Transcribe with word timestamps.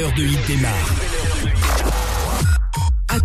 heure 0.00 0.12
de 0.14 0.22
hit 0.22 0.46
démarre. 0.46 1.69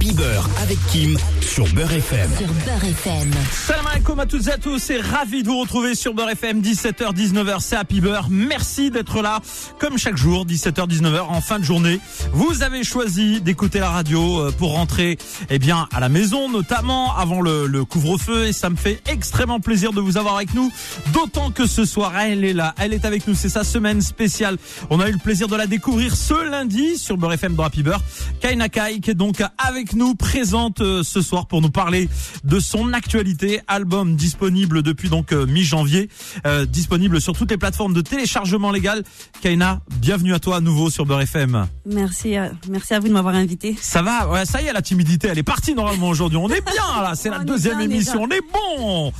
Happy 0.05 0.13
Beurre 0.13 0.47
avec 0.61 0.77
Kim 0.91 1.17
sur 1.41 1.65
Beurre 1.73 1.93
FM. 1.93 2.29
Sur 2.37 2.47
Beurre 2.47 2.83
FM. 2.83 3.31
Salam 3.51 3.87
alaikum 3.87 4.19
à 4.19 4.27
toutes 4.27 4.45
et 4.45 4.51
à 4.51 4.57
tous 4.59 4.91
et 4.91 5.01
ravi 5.01 5.41
de 5.41 5.47
vous 5.47 5.59
retrouver 5.59 5.95
sur 5.95 6.13
Beurre 6.13 6.29
FM 6.29 6.61
17h 6.61 7.15
19h 7.15 7.57
c'est 7.59 7.75
Happy 7.75 8.01
Beurre. 8.01 8.27
Merci 8.29 8.91
d'être 8.91 9.23
là 9.23 9.39
comme 9.79 9.97
chaque 9.97 10.15
jour 10.15 10.45
17h 10.45 10.87
19h 10.87 11.21
en 11.21 11.41
fin 11.41 11.57
de 11.57 11.63
journée. 11.63 11.99
Vous 12.33 12.61
avez 12.61 12.83
choisi 12.83 13.41
d'écouter 13.41 13.79
la 13.79 13.89
radio 13.89 14.41
euh, 14.41 14.51
pour 14.51 14.73
rentrer 14.73 15.17
eh 15.49 15.57
bien 15.57 15.87
à 15.91 15.99
la 15.99 16.09
maison 16.09 16.49
notamment 16.49 17.15
avant 17.17 17.41
le, 17.41 17.65
le 17.65 17.83
couvre-feu 17.83 18.45
et 18.45 18.53
ça 18.53 18.69
me 18.69 18.75
fait 18.75 19.01
extrêmement 19.07 19.59
plaisir 19.59 19.91
de 19.91 20.01
vous 20.01 20.17
avoir 20.17 20.35
avec 20.35 20.53
nous 20.53 20.71
d'autant 21.13 21.49
que 21.49 21.65
ce 21.65 21.83
soir 21.83 22.15
elle 22.15 22.45
est 22.45 22.53
là, 22.53 22.75
elle 22.77 22.93
est 22.93 23.05
avec 23.05 23.27
nous, 23.27 23.33
c'est 23.33 23.49
sa 23.49 23.63
semaine 23.63 24.01
spéciale. 24.01 24.57
On 24.91 24.99
a 24.99 25.09
eu 25.09 25.13
le 25.13 25.17
plaisir 25.17 25.47
de 25.47 25.55
la 25.55 25.65
découvrir 25.65 26.15
ce 26.15 26.47
lundi 26.47 26.99
sur 26.99 27.17
Beurre 27.17 27.33
FM 27.33 27.55
dans 27.55 27.63
Happy 27.63 27.81
Beurre. 27.81 28.03
Kaina 28.39 28.69
Kai 28.69 28.99
qui 28.99 29.09
est 29.09 29.15
donc 29.15 29.41
avec 29.57 29.93
nous 29.93 29.94
présente 30.17 30.81
euh, 30.81 31.03
ce 31.03 31.21
soir 31.21 31.47
pour 31.47 31.61
nous 31.61 31.69
parler 31.69 32.09
de 32.43 32.59
son 32.59 32.93
actualité. 32.93 33.61
Album 33.67 34.15
disponible 34.15 34.83
depuis 34.83 35.09
donc 35.09 35.31
euh, 35.31 35.45
mi-janvier, 35.45 36.09
euh, 36.45 36.65
disponible 36.65 37.21
sur 37.21 37.33
toutes 37.33 37.51
les 37.51 37.57
plateformes 37.57 37.93
de 37.93 38.01
téléchargement 38.01 38.71
légal. 38.71 39.03
Kaina, 39.41 39.81
bienvenue 40.01 40.33
à 40.33 40.39
toi 40.39 40.57
à 40.57 40.61
nouveau 40.61 40.89
sur 40.89 41.05
Beurre 41.05 41.21
FM. 41.21 41.67
Merci, 41.85 42.37
euh, 42.37 42.49
merci 42.69 42.93
à 42.95 42.99
vous 42.99 43.07
de 43.07 43.13
m'avoir 43.13 43.35
invité. 43.35 43.75
Ça 43.79 44.01
va 44.01 44.27
Ouais, 44.29 44.45
ça 44.45 44.61
y 44.61 44.65
est, 44.65 44.73
la 44.73 44.81
timidité, 44.81 45.27
elle 45.27 45.37
est 45.37 45.43
partie 45.43 45.75
normalement 45.75 46.09
aujourd'hui. 46.09 46.37
On 46.37 46.49
est 46.49 46.61
bien 46.65 47.01
là, 47.01 47.13
c'est 47.15 47.29
la 47.29 47.39
deuxième 47.39 47.77
bien, 47.77 47.85
émission. 47.85 48.23
On 48.23 48.29
est 48.29 48.41
bon. 48.51 49.13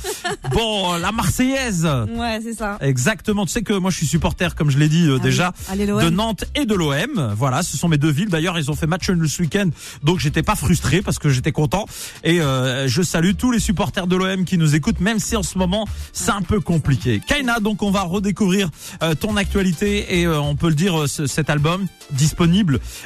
Bon, 0.52 0.94
la 0.96 1.12
Marseillaise. 1.12 1.86
Ouais, 2.16 2.40
c'est 2.42 2.54
ça. 2.54 2.78
Exactement. 2.80 3.46
Tu 3.46 3.52
sais 3.52 3.62
que 3.62 3.72
moi 3.74 3.90
je 3.90 3.96
suis 3.98 4.06
supporter, 4.06 4.54
comme 4.56 4.70
je 4.70 4.78
l'ai 4.78 4.88
dit 4.88 5.06
euh, 5.06 5.18
Ah 5.20 5.22
déjà, 5.22 5.52
oui. 5.56 5.64
Allez, 5.72 5.86
de 5.86 6.10
Nantes 6.10 6.44
et 6.56 6.66
de 6.66 6.74
l'OM. 6.74 7.32
Voilà, 7.36 7.62
ce 7.62 7.76
sont 7.76 7.88
mes 7.88 7.98
deux 7.98 8.10
villes. 8.10 8.28
D'ailleurs, 8.30 8.58
ils 8.58 8.68
ont 8.70 8.74
fait 8.74 8.86
match 8.88 9.08
nul 9.10 9.28
ce 9.28 9.42
week-end, 9.42 9.68
donc 10.02 10.18
j'étais 10.18 10.42
pas 10.42 10.56
frustré 10.56 11.02
parce 11.02 11.18
que 11.20 11.28
j'étais 11.28 11.52
content. 11.52 11.86
Et 12.24 12.40
euh, 12.40 12.88
je 12.88 13.02
salue 13.02 13.32
tous 13.38 13.52
les 13.52 13.60
supporters 13.60 14.06
de 14.08 14.16
l'OM 14.16 14.44
qui 14.44 14.58
nous 14.58 14.74
écoutent, 14.74 15.00
même 15.00 15.20
si 15.20 15.36
en 15.36 15.42
ce 15.44 15.56
moment 15.56 15.86
c'est 16.12 16.32
un 16.32 16.42
peu 16.42 16.58
compliqué. 16.60 17.20
Kaina, 17.24 17.60
donc 17.60 17.82
on 17.84 17.90
va 17.92 18.02
redécouvrir 18.02 18.70
euh, 19.04 19.14
ton 19.14 19.36
actualité 19.36 20.18
et 20.20 20.26
euh, 20.26 20.40
on 20.40 20.56
peut 20.56 20.68
le 20.68 20.74
dire, 20.74 21.02
euh, 21.02 21.06
ce- 21.06 21.26
cet 21.28 21.48
album 21.48 21.86
disponible 22.10 22.55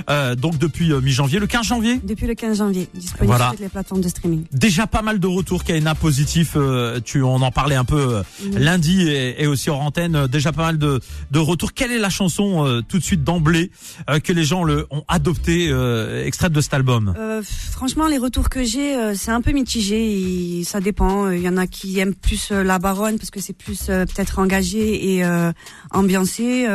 euh, 0.09 0.35
donc 0.35 0.59
depuis 0.59 0.93
euh, 0.93 1.01
mi-janvier, 1.01 1.39
le 1.39 1.47
15 1.47 1.67
janvier. 1.67 2.01
Depuis 2.05 2.27
le 2.27 2.35
15 2.35 2.59
janvier, 2.59 2.89
disponible 2.95 3.27
Voilà. 3.27 3.45
sur 3.47 3.51
toutes 3.53 3.61
les 3.61 3.69
plateformes 3.69 4.01
de 4.01 4.09
streaming. 4.09 4.45
Déjà 4.53 4.87
pas 4.87 5.03
mal 5.03 5.19
de 5.21 5.27
retours, 5.27 5.65
Kaina, 5.65 5.95
positifs. 5.95 6.53
euh, 6.57 7.01
tu, 7.05 7.23
on 7.23 7.37
en 7.43 7.51
parlait 7.51 7.75
un 7.77 7.85
peu 7.85 8.23
Mhm. 8.45 8.59
lundi 8.59 9.09
et, 9.09 9.43
et 9.43 9.47
aussi 9.47 9.71
hors 9.71 9.81
antenne. 9.81 10.27
déjà 10.27 10.53
pas 10.53 10.63
mal 10.63 10.79
de, 10.79 11.01
de 11.31 11.39
retours. 11.39 11.73
Quelle 11.73 11.93
est 11.93 11.99
la 11.99 12.11
chanson 12.11 12.83
tout 12.89 12.99
de 12.99 13.03
suite 13.05 13.25
d'emblée 13.25 13.71
que 14.25 14.33
les 14.33 14.45
gens 14.45 14.65
le, 14.65 14.87
ont 14.91 15.05
adopté, 15.09 15.69
euh, 15.71 16.25
extraite 16.27 16.53
de 16.53 16.61
cet 16.61 16.75
album? 16.75 17.15
Franchement, 17.73 18.07
les 18.09 18.19
retours 18.19 18.49
que 18.49 18.63
j'ai, 18.65 19.15
c'est 19.15 19.31
un 19.31 19.41
peu 19.41 19.53
mitigé. 19.53 20.59
et 20.61 20.65
ça 20.65 20.81
dépend. 20.81 21.31
Il 21.31 21.41
y 21.43 21.49
en 21.49 21.57
a 21.57 21.67
qui 21.67 21.99
aiment 21.99 22.15
plus 22.15 22.51
la 22.51 22.79
baronne 22.79 23.19
parce 23.19 23.31
que 23.31 23.41
c'est 23.41 23.53
plus 23.53 23.85
peut-être 23.87 24.39
engagé 24.39 25.17
et 25.17 25.25
ambiancé. 25.91 26.67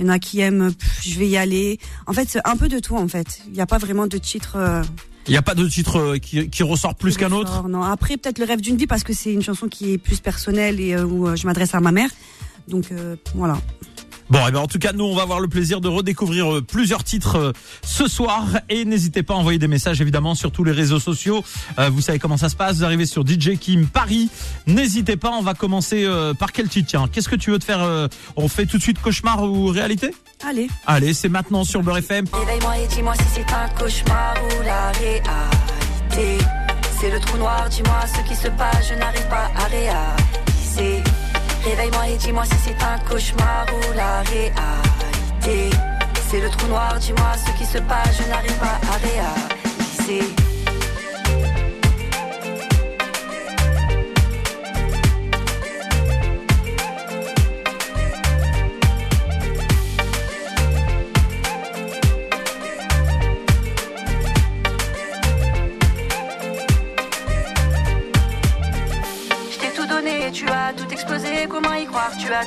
Il 0.00 0.06
y 0.06 0.08
en 0.08 0.12
a 0.12 0.18
qui 0.18 0.40
aiment 0.40 0.72
pff, 0.72 1.00
je 1.06 1.18
vais 1.18 1.28
y 1.28 1.36
aller. 1.36 1.78
En 2.06 2.12
fait, 2.12 2.28
c'est 2.28 2.40
un 2.44 2.56
peu 2.56 2.68
de 2.68 2.78
tout 2.80 2.96
en 2.96 3.08
fait. 3.08 3.40
Il 3.46 3.52
n'y 3.52 3.60
a 3.60 3.66
pas 3.66 3.78
vraiment 3.78 4.06
de 4.06 4.18
titre. 4.18 4.54
euh, 4.56 4.82
Il 5.28 5.30
n'y 5.30 5.36
a 5.36 5.42
pas 5.42 5.54
de 5.54 5.66
titre 5.68 5.96
euh, 5.98 6.18
qui, 6.18 6.48
qui 6.50 6.62
ressort 6.62 6.94
plus 6.96 7.16
qu'un 7.16 7.32
autre 7.32 7.68
Non. 7.68 7.82
Après, 7.82 8.16
peut-être 8.16 8.38
le 8.38 8.44
rêve 8.44 8.60
d'une 8.60 8.76
vie 8.76 8.86
parce 8.86 9.04
que 9.04 9.12
c'est 9.12 9.32
une 9.32 9.42
chanson 9.42 9.68
qui 9.68 9.92
est 9.92 9.98
plus 9.98 10.20
personnelle 10.20 10.80
et 10.80 10.94
euh, 10.94 11.04
où 11.04 11.34
je 11.36 11.46
m'adresse 11.46 11.74
à 11.74 11.80
ma 11.80 11.92
mère. 11.92 12.10
Donc 12.68 12.86
euh, 12.92 13.16
voilà. 13.34 13.58
Bon, 14.30 14.46
et 14.46 14.50
ben 14.50 14.60
en 14.60 14.66
tout 14.66 14.78
cas, 14.78 14.92
nous, 14.92 15.04
on 15.04 15.14
va 15.14 15.22
avoir 15.22 15.40
le 15.40 15.48
plaisir 15.48 15.80
de 15.80 15.88
redécouvrir 15.88 16.54
euh, 16.54 16.62
plusieurs 16.62 17.04
titres 17.04 17.36
euh, 17.36 17.52
ce 17.82 18.08
soir. 18.08 18.44
Et 18.68 18.84
n'hésitez 18.84 19.22
pas 19.22 19.34
à 19.34 19.36
envoyer 19.36 19.58
des 19.58 19.68
messages, 19.68 20.00
évidemment, 20.00 20.34
sur 20.34 20.50
tous 20.50 20.64
les 20.64 20.72
réseaux 20.72 20.98
sociaux. 20.98 21.44
Euh, 21.78 21.90
vous 21.90 22.00
savez 22.00 22.18
comment 22.18 22.36
ça 22.36 22.48
se 22.48 22.56
passe. 22.56 22.78
Vous 22.78 22.84
arrivez 22.84 23.06
sur 23.06 23.26
DJ 23.26 23.58
Kim 23.58 23.86
Paris. 23.86 24.30
N'hésitez 24.66 25.16
pas. 25.16 25.30
On 25.30 25.42
va 25.42 25.54
commencer 25.54 26.08
par 26.38 26.52
quel 26.52 26.68
titre 26.68 26.88
Tiens, 26.88 27.08
qu'est-ce 27.10 27.28
que 27.28 27.36
tu 27.36 27.50
veux 27.50 27.58
te 27.58 27.64
faire 27.64 28.08
On 28.36 28.48
fait 28.48 28.66
tout 28.66 28.78
de 28.78 28.82
suite 28.82 29.00
cauchemar 29.00 29.42
ou 29.42 29.66
réalité? 29.66 30.14
Allez. 30.46 30.68
Allez, 30.86 31.14
c'est 31.14 31.28
maintenant 31.28 31.64
sur 31.64 31.82
Beurre 31.82 31.98
FM. 31.98 32.26
Réveille-moi 32.32 32.78
et 32.78 32.86
dis-moi 32.88 33.14
si 33.14 33.24
c'est 33.34 33.54
un 33.54 33.68
cauchemar 33.78 34.34
ou 34.44 34.62
la 34.62 34.92
réalité. 34.92 36.44
C'est 37.00 37.10
le 37.10 37.20
trou 37.20 37.38
noir, 37.38 37.68
dis-moi 37.70 38.00
ce 38.06 38.28
qui 38.28 38.36
se 38.36 38.48
passe, 38.48 38.88
je 38.88 38.94
n'arrive 38.94 39.28
pas 39.28 39.50
à 39.56 39.64
réaliser. 39.66 41.02
Réveille-moi 41.64 42.08
et 42.08 42.16
dis-moi 42.16 42.44
si 42.44 42.56
c'est 42.62 42.84
un 42.84 42.98
cauchemar 43.08 43.66
ou 43.72 43.96
la 43.96 44.20
réalité. 44.22 45.76
C'est 46.28 46.40
le 46.40 46.50
trou 46.50 46.66
noir, 46.68 46.98
dis-moi 47.00 47.32
ce 47.38 47.58
qui 47.58 47.64
se 47.64 47.78
passe, 47.78 48.18
je 48.22 48.28
n'arrive 48.28 48.58
pas 48.58 48.78
à 48.92 48.96
réaliser. 48.98 50.53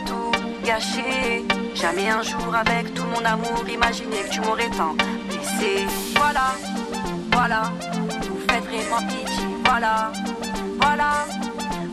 Tout 0.05 0.31
gâché. 0.65 1.45
Jamais 1.75 2.09
un 2.09 2.21
jour 2.21 2.53
avec 2.53 2.93
tout 2.93 3.05
mon 3.05 3.23
amour, 3.23 3.63
imaginez 3.69 4.23
que 4.27 4.33
tu 4.33 4.41
m'aurais 4.41 4.69
tant 4.69 4.95
laissé. 5.29 5.85
Voilà, 6.15 6.55
voilà, 7.31 7.71
vous 8.29 8.39
faites 8.49 8.63
vraiment 8.63 9.07
voilà, 9.63 10.11
voilà, 10.81 11.25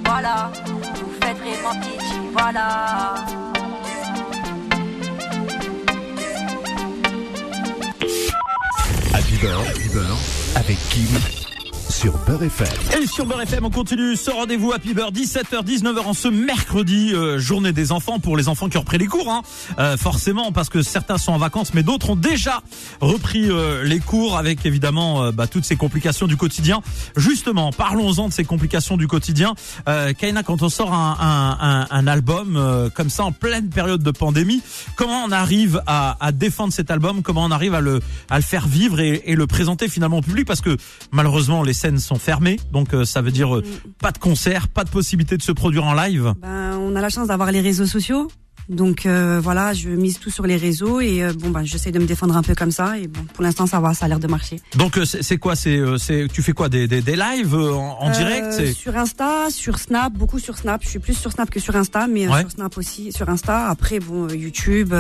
voilà, 0.05 0.53
vous 0.95 1.13
faites 1.21 1.39
vraiment 1.39 1.81
pitié, 1.81 2.21
voilà. 2.33 3.15
Happy 9.13 9.37
Beurre 9.93 10.19
avec 10.57 10.79
Kim 10.89 11.44
sur 12.05 12.19
Beurre 12.27 12.43
FM. 12.43 12.69
Et 13.01 13.07
sur 13.07 13.25
Beurre 13.25 13.41
FM, 13.41 13.65
on 13.65 13.71
continue 13.71 14.15
ce 14.15 14.31
rendez-vous 14.31 14.73
Happy 14.73 14.93
Beurre 14.93 15.11
17h 15.11 15.65
19h 15.65 16.01
en 16.01 16.13
ce 16.13 16.29
mercredi 16.29 17.15
euh, 17.15 17.39
journée 17.39 17.73
des 17.73 17.93
enfants 17.93 18.19
pour 18.19 18.37
les 18.37 18.49
enfants 18.49 18.69
qui 18.69 18.77
ont 18.77 18.83
repris 18.83 18.99
les 18.99 19.07
cours 19.07 19.31
hein. 19.31 19.41
Euh, 19.79 19.97
forcément 19.97 20.53
parce 20.53 20.69
que 20.69 20.83
certains 20.83 21.17
sont 21.17 21.33
en 21.33 21.39
vacances 21.39 21.73
mais 21.73 21.83
d'autres 21.83 22.11
ont 22.11 22.17
déjà 22.17 22.63
repris 23.01 23.51
euh, 23.51 23.85
les 23.85 24.01
cours 24.01 24.37
avec 24.37 24.67
évidemment 24.67 25.23
euh, 25.25 25.33
bah, 25.33 25.47
toutes 25.47 25.65
ces 25.65 25.77
complications 25.77 26.27
du 26.27 26.37
quotidien. 26.37 26.83
Justement, 27.17 27.73
parlons-en 27.73 28.29
de 28.29 28.35
ces 28.35 28.45
complications 28.45 28.99
du 28.99 29.09
quotidien. 29.09 29.55
Euh, 29.89 30.13
Kaina, 30.13 30.43
quand 30.43 30.61
on 30.61 30.69
sort 30.69 30.93
un, 30.93 31.17
un, 31.19 31.59
un, 31.59 31.87
un 31.91 32.07
album 32.07 32.91
comme 32.95 33.09
ça 33.09 33.25
en 33.25 33.33
pleine 33.33 33.71
période 33.71 34.03
de 34.03 34.11
pandémie, 34.11 34.61
comment 34.97 35.25
on 35.25 35.33
arrive 35.33 35.81
à, 35.87 36.19
à 36.21 36.33
défendre 36.33 36.75
cet 36.75 36.91
album? 36.91 37.23
Comment 37.23 37.45
on 37.45 37.51
arrive 37.51 37.75
à 37.75 37.81
le, 37.81 38.01
à 38.29 38.37
le 38.37 38.43
faire 38.45 38.69
vivre 38.69 39.01
et, 39.01 39.23
et 39.25 39.37
le 39.37 39.47
présenter 39.47 39.89
finalement 39.89 40.19
au 40.19 40.23
public? 40.23 40.47
Parce 40.47 40.61
que 40.61 40.77
malheureusement 41.11 41.63
les 41.63 41.73
scènes 41.73 41.94
sont 41.99 42.17
fermées, 42.19 42.59
donc 42.73 42.95
euh, 42.95 43.05
ça 43.05 43.21
veut 43.23 43.31
dire 43.31 43.55
euh, 43.57 43.63
pas 44.01 44.13
de 44.13 44.19
concert, 44.19 44.69
pas 44.69 44.85
de 44.85 44.91
possibilité 44.91 45.37
de 45.37 45.43
se 45.43 45.53
produire 45.53 45.85
en 45.85 45.95
live. 45.95 46.35
Ben, 46.41 46.77
on 46.81 46.95
a 46.97 47.01
la 47.01 47.09
chance 47.09 47.29
d'avoir 47.29 47.51
les 47.53 47.61
réseaux 47.61 47.87
sociaux. 47.87 48.29
Donc 48.71 49.05
euh, 49.05 49.41
voilà, 49.43 49.75
je 49.75 49.91
mise 49.91 50.19
tout 50.19 50.31
sur 50.31 50.47
les 50.47 50.57
réseaux 50.57 50.99
et 50.99 51.23
euh, 51.23 51.35
bon 51.39 51.51
ben 51.51 51.65
j'essaie 51.65 51.91
de 51.93 51.99
me 51.99 52.07
défendre 52.07 52.35
un 52.35 52.43
peu 52.43 52.55
comme 52.55 52.71
ça 52.71 52.99
et 52.99 53.09
bon 53.09 53.21
pour 53.35 53.43
l'instant 53.45 53.67
ça 53.67 53.79
va, 53.79 53.93
ça 53.93 54.07
a 54.07 54.09
l'air 54.09 54.19
de 54.19 54.27
marcher. 54.27 54.59
Donc 54.77 54.99
c'est 55.05 55.37
quoi 55.37 55.55
C'est 55.55 55.79
c'est 55.99 56.29
tu 56.33 56.41
fais 56.43 56.53
quoi 56.53 56.71
des, 56.71 56.89
des, 56.89 57.03
des 57.03 57.15
lives 57.15 57.55
en, 57.55 58.01
en 58.01 58.09
Euh, 58.09 58.13
direct 58.13 58.73
Sur 58.75 58.97
Insta, 58.97 59.51
sur 59.51 59.79
Snap, 59.79 60.15
beaucoup 60.15 60.39
sur 60.39 60.57
Snap. 60.57 60.81
Je 60.83 60.89
suis 60.89 60.99
plus 60.99 61.13
sur 61.13 61.31
Snap 61.31 61.51
que 61.51 61.61
sur 61.61 61.77
Insta, 61.77 62.07
mais 62.07 62.27
Ouais. 62.27 62.41
sur 62.41 62.53
Snap 62.53 62.79
aussi, 62.79 63.13
sur 63.13 63.29
Insta. 63.29 63.69
Après 63.69 64.01
bon 64.01 64.29
YouTube, 64.29 64.95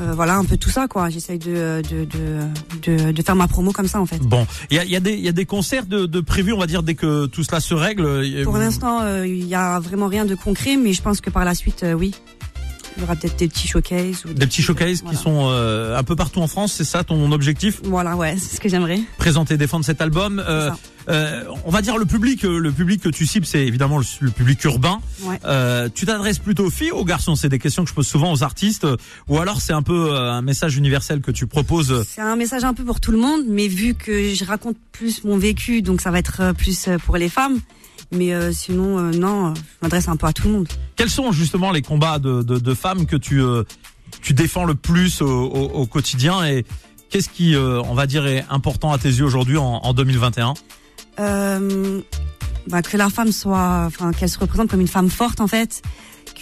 euh, 0.00 0.10
euh, 0.10 0.12
voilà 0.14 0.36
un 0.36 0.44
peu 0.44 0.56
tout 0.56 0.70
ça 0.70 0.86
quoi. 0.88 1.08
J'essaye 1.10 1.38
de 1.38 1.82
de, 1.88 2.04
de 2.04 3.06
de 3.06 3.12
de 3.12 3.22
faire 3.22 3.36
ma 3.36 3.48
promo 3.48 3.72
comme 3.72 3.88
ça 3.88 4.00
en 4.00 4.06
fait. 4.06 4.18
Bon, 4.20 4.46
il 4.70 4.76
y 4.76 4.80
a, 4.80 4.84
y 4.84 4.96
a 4.96 5.00
des 5.00 5.12
il 5.14 5.20
y 5.24 5.28
a 5.28 5.32
des 5.32 5.46
concerts 5.46 5.86
de, 5.86 6.06
de 6.06 6.20
prévus, 6.20 6.52
on 6.52 6.58
va 6.58 6.66
dire 6.66 6.82
dès 6.82 6.94
que 6.94 7.26
tout 7.26 7.42
cela 7.44 7.60
se 7.60 7.74
règle. 7.74 8.04
euh, 8.06 8.44
Pour 8.44 8.58
l'instant, 8.58 9.00
euh, 9.02 9.26
il 9.26 9.46
y 9.46 9.54
a 9.54 9.78
vraiment 9.80 10.06
rien 10.08 10.24
de 10.24 10.34
concret, 10.34 10.76
mais 10.76 10.92
je 10.92 11.02
pense 11.02 11.20
que 11.20 11.30
par 11.30 11.44
la 11.44 11.54
suite, 11.54 11.82
euh, 11.82 11.92
oui, 11.94 12.14
il 12.96 13.00
y 13.00 13.04
aura 13.04 13.16
peut-être 13.16 13.36
des 13.36 13.48
petits 13.48 13.68
showcases 13.68 14.24
ou 14.24 14.32
Des 14.32 14.46
petits 14.46 14.62
showcases 14.62 15.02
voilà. 15.02 15.16
qui 15.16 15.22
sont 15.22 15.48
euh, 15.50 15.96
un 15.98 16.02
peu 16.02 16.16
partout 16.16 16.40
en 16.40 16.46
France, 16.46 16.72
c'est 16.72 16.84
ça 16.84 17.04
ton 17.04 17.30
objectif? 17.32 17.80
Voilà, 17.84 18.16
ouais, 18.16 18.36
c'est 18.38 18.56
ce 18.56 18.60
que 18.60 18.68
j'aimerais. 18.68 19.00
Présenter 19.18 19.56
défendre 19.56 19.84
cet 19.84 20.00
album. 20.00 20.42
Euh, 20.46 20.70
euh, 21.08 21.44
on 21.64 21.70
va 21.70 21.82
dire 21.82 21.98
le 21.98 22.06
public, 22.06 22.44
euh, 22.44 22.58
le 22.58 22.72
public 22.72 23.00
que 23.02 23.08
tu 23.08 23.26
cibles, 23.26 23.46
c'est 23.46 23.64
évidemment 23.66 23.98
le, 23.98 24.04
le 24.20 24.30
public 24.30 24.62
urbain. 24.64 24.98
Ouais. 25.22 25.38
Euh, 25.44 25.88
tu 25.94 26.06
t'adresses 26.06 26.38
plutôt 26.38 26.66
aux 26.66 26.70
filles 26.70 26.90
ou 26.92 26.96
aux 26.96 27.04
garçons? 27.04 27.36
C'est 27.36 27.48
des 27.48 27.58
questions 27.58 27.84
que 27.84 27.90
je 27.90 27.94
pose 27.94 28.06
souvent 28.08 28.32
aux 28.32 28.42
artistes. 28.42 28.86
Ou 29.28 29.38
alors 29.38 29.60
c'est 29.60 29.72
un 29.72 29.82
peu 29.82 30.12
euh, 30.12 30.32
un 30.32 30.42
message 30.42 30.76
universel 30.76 31.20
que 31.20 31.30
tu 31.30 31.46
proposes? 31.46 32.04
C'est 32.08 32.22
un 32.22 32.36
message 32.36 32.64
un 32.64 32.74
peu 32.74 32.84
pour 32.84 33.00
tout 33.00 33.12
le 33.12 33.18
monde, 33.18 33.42
mais 33.48 33.68
vu 33.68 33.94
que 33.94 34.34
je 34.34 34.44
raconte 34.44 34.76
plus 34.90 35.22
mon 35.24 35.38
vécu, 35.38 35.82
donc 35.82 36.00
ça 36.00 36.10
va 36.10 36.18
être 36.18 36.52
plus 36.56 36.88
pour 37.04 37.16
les 37.18 37.28
femmes. 37.28 37.60
Mais 38.12 38.32
euh, 38.34 38.52
sinon, 38.52 38.98
euh, 38.98 39.10
non, 39.10 39.48
euh, 39.48 39.54
je 39.54 39.60
m'adresse 39.82 40.08
un 40.08 40.16
peu 40.16 40.26
à 40.26 40.32
tout 40.32 40.46
le 40.46 40.52
monde. 40.54 40.68
Quels 40.96 41.10
sont 41.10 41.32
justement 41.32 41.72
les 41.72 41.82
combats 41.82 42.18
de, 42.18 42.42
de, 42.42 42.58
de 42.58 42.74
femmes 42.74 43.06
que 43.06 43.16
tu 43.16 43.42
euh, 43.42 43.64
tu 44.22 44.32
défends 44.34 44.64
le 44.64 44.74
plus 44.74 45.20
au, 45.22 45.26
au, 45.28 45.64
au 45.82 45.86
quotidien 45.86 46.44
et 46.44 46.64
qu'est-ce 47.10 47.28
qui, 47.28 47.54
euh, 47.54 47.82
on 47.82 47.94
va 47.94 48.06
dire, 48.06 48.26
est 48.26 48.44
important 48.50 48.92
à 48.92 48.98
tes 48.98 49.08
yeux 49.08 49.24
aujourd'hui 49.24 49.58
en, 49.58 49.80
en 49.82 49.92
2021 49.92 50.54
Euh, 51.18 52.00
bah, 52.68 52.82
que 52.82 52.96
la 52.96 53.10
femme 53.10 53.32
soit, 53.32 53.84
enfin, 53.86 54.12
qu'elle 54.12 54.28
se 54.28 54.38
représente 54.38 54.68
comme 54.70 54.80
une 54.80 54.88
femme 54.88 55.10
forte 55.10 55.40
en 55.40 55.46
fait, 55.46 55.82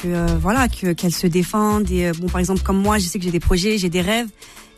que 0.00 0.08
euh, 0.08 0.26
voilà, 0.40 0.68
que 0.68 0.92
qu'elle 0.92 1.12
se 1.14 1.26
défende. 1.26 1.90
Et 1.90 2.06
euh, 2.06 2.12
bon, 2.18 2.28
par 2.28 2.40
exemple, 2.40 2.62
comme 2.62 2.78
moi, 2.80 2.98
je 2.98 3.06
sais 3.06 3.18
que 3.18 3.24
j'ai 3.24 3.30
des 3.30 3.40
projets, 3.40 3.78
j'ai 3.78 3.90
des 3.90 4.00
rêves. 4.00 4.28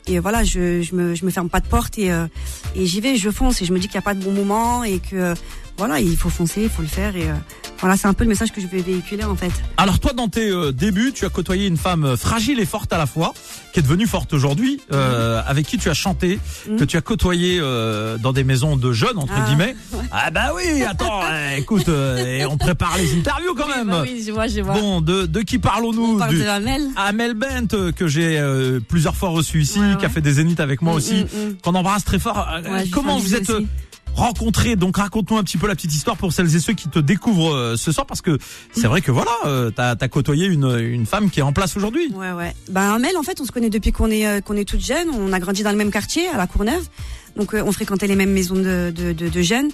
Et 0.09 0.19
euh, 0.19 0.21
voilà, 0.21 0.45
je, 0.45 0.83
je 0.83 0.95
me 0.95 1.15
je 1.15 1.25
me 1.25 1.31
ferme 1.31 1.49
pas 1.49 1.61
de 1.61 1.67
porte 1.69 1.99
et 1.99 2.13
euh, 2.13 2.27
et 2.75 2.87
j'y 2.87 3.01
vais, 3.01 3.17
je 3.17 3.31
fonce 3.31 3.61
et 3.63 3.65
je 3.65 3.73
me 3.73 3.79
dis 3.79 3.87
qu'il 3.87 3.97
y 3.97 3.99
a 3.99 4.03
pas 4.03 4.15
de 4.15 4.23
bon 4.23 4.33
moment 4.33 4.85
et 4.85 4.99
que 5.01 5.17
euh, 5.17 5.35
voilà, 5.79 6.01
il 6.01 6.17
faut 6.17 6.31
foncer, 6.31 6.63
il 6.63 6.71
faut 6.71 6.83
le 6.83 6.89
faire 6.89 7.17
et 7.17 7.29
euh, 7.29 7.35
voilà, 7.81 7.97
c'est 7.97 8.07
un 8.07 8.15
peu 8.15 8.25
le 8.25 8.31
message 8.31 8.51
que 8.53 8.61
je 8.61 8.67
vais 8.67 8.81
véhiculer 8.81 9.25
en 9.25 9.37
fait. 9.37 9.53
Alors 9.77 9.99
toi, 10.01 10.13
dans 10.15 10.29
tes 10.29 10.49
euh, 10.51 10.73
débuts, 10.73 11.13
tu 11.15 11.25
as 11.27 11.29
côtoyé 11.29 11.67
une 11.67 11.77
femme 11.77 12.05
euh, 12.05 12.17
fragile 12.17 12.59
et 12.61 12.65
forte 12.67 12.93
à 12.93 12.99
la 12.99 13.07
fois, 13.07 13.35
qui 13.73 13.81
est 13.81 13.83
devenue 13.83 14.07
forte 14.07 14.33
aujourd'hui, 14.33 14.81
euh, 14.93 15.43
avec 15.47 15.67
qui 15.67 15.77
tu 15.79 15.91
as 15.91 15.95
chanté, 15.95 16.39
Mhm. 16.69 16.79
que 16.79 16.85
tu 16.85 16.97
as 16.97 17.01
côtoyé 17.03 17.59
euh, 17.61 18.17
dans 18.19 18.33
des 18.33 18.43
maisons 18.45 18.77
de 18.77 18.93
jeunes 18.93 19.19
entre 19.19 19.35
Ah, 19.37 19.47
guillemets. 19.49 19.77
Ah 20.13 20.31
bah 20.31 20.53
oui, 20.55 20.83
attends, 20.83 21.21
euh, 21.31 21.57
écoute, 21.57 21.89
euh, 21.89 22.17
et 22.39 22.47
on 22.47 22.57
prépare 22.57 22.97
les 22.97 23.13
interviews 23.19 23.55
quand 23.55 23.69
même. 23.69 23.89
Bah 23.89 24.03
oui, 24.03 24.23
je 24.27 24.33
vois, 24.33 24.47
je 24.47 24.61
vois. 24.61 24.75
Bon, 24.75 25.01
de, 25.03 25.27
de 25.27 25.41
qui 25.41 25.59
parlons-nous 25.59 26.15
On 26.15 26.19
parle 26.19 26.39
de 26.39 26.43
la 26.45 26.61
Mel. 26.61 26.83
Amel 26.97 27.35
Bent 27.35 27.93
que 27.95 28.07
j'ai 28.09 28.39
euh, 28.39 28.81
plusieurs 28.81 29.15
fois 29.17 29.29
reçu 29.29 29.61
ici, 29.61 29.79
Ouais, 29.81 29.97
qui 29.99 30.07
a 30.07 30.09
fait 30.09 30.21
des 30.23 30.33
zéniths 30.35 30.61
avec 30.61 30.81
moi 30.81 30.95
Mm, 30.95 30.97
aussi, 30.97 31.15
mm, 31.25 31.49
mm. 31.51 31.55
qu'on 31.63 31.75
embrasse 31.75 32.05
très 32.05 32.19
fort. 32.19 32.49
Comment 32.93 33.19
vous 33.19 33.35
êtes 33.35 33.51
aussi. 33.51 33.67
Rencontrés 34.17 34.77
Donc 34.77 34.97
raconte-nous 34.97 35.37
un 35.37 35.45
petit 35.45 35.59
peu 35.59 35.69
la 35.69 35.75
petite 35.75 35.95
histoire 35.95 36.17
pour 36.17 36.33
celles 36.33 36.55
et 36.55 36.61
ceux 36.61 36.73
qui 36.73 36.89
te 36.89 36.99
découvrent 36.99 37.55
euh, 37.55 37.77
ce 37.77 37.93
soir, 37.93 38.07
parce 38.07 38.23
que 38.23 38.39
c'est 38.73 38.89
vrai 38.89 39.01
que 39.01 39.13
voilà, 39.13 39.31
euh, 39.45 39.71
t'as 39.71 39.95
as 40.01 40.09
côtoyé 40.09 40.47
une, 40.47 40.79
une 40.79 41.07
femme 41.07 41.31
qui 41.31 41.41
est 41.41 41.43
en 41.45 41.53
place 41.53 41.77
aujourd'hui. 41.77 42.13
Ouais, 42.15 42.33
ouais. 42.33 42.55
Ben, 42.71 42.95
Amel, 42.95 43.17
en 43.17 43.23
fait, 43.23 43.41
on 43.41 43.45
se 43.45 43.53
connaît 43.53 43.71
depuis 43.71 43.93
qu'on 43.93 44.11
est, 44.11 44.27
euh, 44.27 44.41
qu'on 44.41 44.57
est 44.57 44.69
toute 44.69 44.85
jeune. 44.85 45.09
On 45.13 45.33
a 45.33 45.39
grandi 45.39 45.63
dans 45.63 45.71
le 45.71 45.77
même 45.77 45.91
quartier, 45.91 46.29
à 46.29 46.37
la 46.37 46.47
Courneuve. 46.47 46.89
Donc, 47.37 47.55
euh, 47.55 47.63
on 47.65 47.73
fréquentait 47.73 48.07
les 48.07 48.17
mêmes 48.17 48.33
maisons 48.33 48.57
de, 48.57 48.93
de, 48.95 49.13
de, 49.13 49.29
de 49.29 49.43
jeunes. 49.43 49.71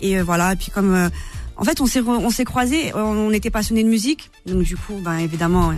Et 0.00 0.18
euh, 0.18 0.24
voilà. 0.24 0.52
Et 0.52 0.56
puis, 0.56 0.70
comme, 0.70 0.94
euh, 0.94 1.08
en 1.56 1.64
fait, 1.64 1.80
on 1.80 1.86
s'est, 1.86 2.00
on 2.00 2.30
s'est 2.30 2.44
croisés. 2.44 2.92
On, 2.94 3.30
était 3.30 3.50
passionnés 3.50 3.84
de 3.84 3.88
musique. 3.88 4.30
Donc, 4.46 4.62
du 4.62 4.76
coup, 4.76 5.00
ben, 5.02 5.18
évidemment. 5.18 5.72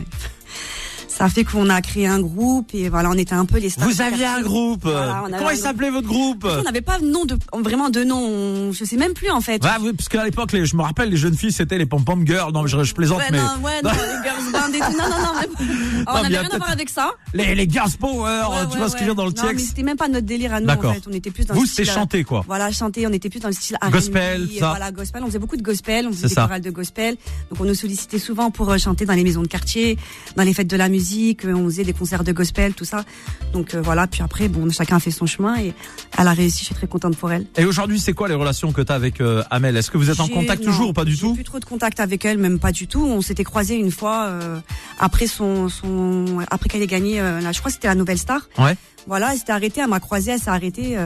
Ça 1.16 1.28
fait 1.28 1.44
qu'on 1.44 1.70
a 1.70 1.80
créé 1.80 2.06
un 2.06 2.20
groupe. 2.20 2.70
Et 2.74 2.88
voilà, 2.88 3.10
on 3.10 3.14
était 3.14 3.34
un 3.34 3.44
peu 3.46 3.58
les 3.58 3.70
stars. 3.70 3.88
Vous 3.88 4.00
aviez 4.02 4.26
un 4.26 4.42
groupe. 4.42 4.82
Voilà, 4.82 5.24
Comment 5.24 5.48
un 5.48 5.52
il 5.52 5.58
s'appelait 5.58 5.90
votre 5.90 6.06
groupe 6.08 6.46
On 6.48 6.62
n'avait 6.62 6.80
pas 6.80 6.98
de 6.98 7.06
nom 7.06 7.24
de, 7.24 7.36
vraiment 7.62 7.90
de 7.90 8.04
nom. 8.04 8.72
Je 8.72 8.84
sais 8.84 8.96
même 8.96 9.14
plus, 9.14 9.30
en 9.30 9.40
fait. 9.40 9.62
bah, 9.62 9.76
oui, 9.80 9.92
parce 9.92 10.08
qu'à 10.08 10.24
l'époque, 10.24 10.50
je 10.52 10.76
me 10.76 10.82
rappelle, 10.82 11.08
les 11.10 11.16
jeunes 11.16 11.36
filles, 11.36 11.52
c'était 11.52 11.78
les 11.78 11.86
pom-pom 11.86 12.26
girls. 12.26 12.52
Non, 12.52 12.66
je, 12.66 12.82
je 12.82 12.94
plaisante, 12.94 13.18
Ouais, 13.18 13.24
mais 13.30 13.38
non, 13.38 13.44
ouais, 13.62 13.82
non, 13.82 13.90
les 13.90 14.28
girls 14.28 14.52
band 14.52 14.68
et 14.72 14.78
tout. 14.78 14.98
Non, 14.98 15.08
non, 15.08 15.22
non, 15.22 16.04
on 16.08 16.22
n'avait 16.22 16.38
rien 16.38 16.50
à 16.50 16.56
voir 16.58 16.70
avec 16.70 16.90
ça. 16.90 17.10
les, 17.32 17.54
les 17.54 17.68
girls 17.68 17.92
power, 17.98 18.42
Ouais, 18.50 18.56
tu 18.70 18.78
vois 18.78 18.88
ce 18.88 18.92
que 18.94 19.00
je 19.00 19.04
veux 19.04 19.10
dire 19.10 19.14
dans 19.14 19.24
le 19.24 19.30
ouais. 19.30 19.36
Non, 19.36 19.42
mais 19.44 19.52
texte 19.54 19.68
c'était 19.68 19.82
même 19.82 19.96
pas 19.96 20.08
notre 20.08 20.26
délire 20.26 20.52
à 20.54 20.60
nous, 20.60 20.68
en 20.68 20.92
fait. 20.92 21.02
On 21.08 21.12
était 21.12 21.30
plus 21.30 21.46
dans 21.46 21.54
Vous, 21.54 21.64
c'est 21.66 21.84
style, 21.84 21.90
euh, 21.90 21.94
chanter, 21.94 22.24
quoi. 22.24 22.44
Voilà, 22.46 22.70
chanter, 22.70 23.06
on 23.06 23.12
était 23.12 23.30
plus 23.30 23.40
dans 23.40 23.48
le 23.48 23.54
style 23.54 23.78
Gospel, 23.90 24.48
ça. 24.58 24.68
Voilà, 24.70 24.90
gospel. 24.92 25.22
On 25.22 25.26
faisait 25.26 25.38
beaucoup 25.38 25.56
de 25.56 25.62
gospel, 25.62 26.06
on 26.06 26.12
faisait 26.12 26.28
des 26.28 26.34
chorales 26.34 26.60
de 26.60 26.70
gospel. 26.70 27.16
Donc 27.50 27.60
on 27.60 27.64
nous 27.64 27.74
sollicitait 27.74 28.18
souvent 28.18 28.50
pour 28.50 28.70
euh, 28.70 28.78
chanter 28.78 29.06
dans 29.06 29.14
les 29.14 29.24
maisons 29.24 29.42
de 29.42 29.48
quartier, 29.48 29.96
dans 30.36 30.42
les 30.42 30.52
fêtes 30.54 30.68
de 30.68 30.76
la 30.76 30.88
musique, 30.88 31.05
euh, 31.44 31.54
on 31.54 31.64
faisait 31.64 31.84
des 31.84 31.92
concerts 31.92 32.24
de 32.24 32.32
gospel, 32.32 32.74
tout 32.74 32.84
ça. 32.84 33.04
Donc 33.52 33.74
euh, 33.74 33.80
voilà, 33.80 34.06
puis 34.06 34.22
après, 34.22 34.48
bon, 34.48 34.70
chacun 34.70 34.96
a 34.96 35.00
fait 35.00 35.10
son 35.10 35.26
chemin 35.26 35.56
et 35.58 35.74
elle 36.18 36.28
a 36.28 36.32
réussi, 36.32 36.60
je 36.60 36.64
suis 36.66 36.74
très 36.74 36.86
contente 36.86 37.16
pour 37.16 37.30
elle. 37.32 37.46
Et 37.56 37.64
aujourd'hui, 37.64 37.98
c'est 38.00 38.12
quoi 38.12 38.28
les 38.28 38.34
relations 38.34 38.72
que 38.72 38.82
tu 38.82 38.92
as 38.92 38.94
avec 38.94 39.20
euh, 39.20 39.42
Amel? 39.50 39.76
Est-ce 39.76 39.90
que 39.90 39.98
vous 39.98 40.10
êtes 40.10 40.20
en 40.20 40.28
contact 40.28 40.62
non, 40.62 40.70
toujours 40.70 40.90
ou 40.90 40.92
pas 40.92 41.04
du 41.04 41.12
j'ai 41.14 41.20
tout? 41.20 41.34
plus 41.34 41.44
trop 41.44 41.58
de 41.58 41.64
contact 41.64 42.00
avec 42.00 42.24
elle, 42.24 42.38
même 42.38 42.58
pas 42.58 42.72
du 42.72 42.86
tout. 42.86 43.04
On 43.04 43.20
s'était 43.20 43.44
croisés 43.44 43.76
une 43.76 43.90
fois 43.90 44.26
euh, 44.26 44.58
après 44.98 45.26
son, 45.26 45.68
son 45.68 46.44
après 46.50 46.68
qu'elle 46.68 46.82
ait 46.82 46.86
gagné, 46.86 47.20
là, 47.20 47.52
je 47.52 47.58
crois 47.58 47.70
que 47.70 47.74
c'était 47.74 47.88
la 47.88 47.94
Nouvelle 47.94 48.18
Star. 48.18 48.48
Ouais. 48.58 48.76
Voilà, 49.06 49.32
elle 49.32 49.38
s'était 49.38 49.52
arrêtée, 49.52 49.80
elle 49.80 49.88
m'a 49.88 50.00
croisée, 50.00 50.32
elle 50.32 50.40
s'est 50.40 50.50
arrêtée. 50.50 50.96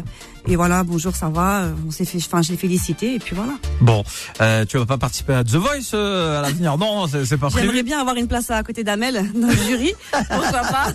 Et 0.49 0.57
voilà, 0.57 0.83
bonjour, 0.85 1.15
ça 1.15 1.29
va. 1.29 1.63
euh, 1.65 1.73
on 1.87 1.91
s'est 1.91 2.05
fait, 2.05 2.19
enfin, 2.19 2.43
je 2.43 2.51
l'ai 2.51 2.57
félicité 2.57 3.15
et 3.15 3.19
puis 3.19 3.35
voilà. 3.37 3.53
Bon, 3.81 4.03
euh, 4.41 4.65
tu 4.65 4.79
vas 4.79 4.87
pas 4.87 4.99
participer 4.99 5.35
à 5.35 5.45
The 5.45 5.55
Voice 5.57 5.91
euh, 5.95 6.39
à 6.39 6.43
l'avenir 6.43 6.77
Non, 6.79 7.07
c'est 7.07 7.37
pas 7.37 7.49
J'aimerais 7.51 7.67
prévu. 7.69 7.83
bien 7.83 8.01
avoir 8.01 8.17
une 8.17 8.27
place 8.29 8.51
à 8.51 8.63
côté 8.63 8.83
d'Amel 8.85 9.25
dans 9.35 9.49
le 9.49 9.55
jury. 9.57 9.93
Pourquoi 10.31 10.61
pas? 10.63 10.93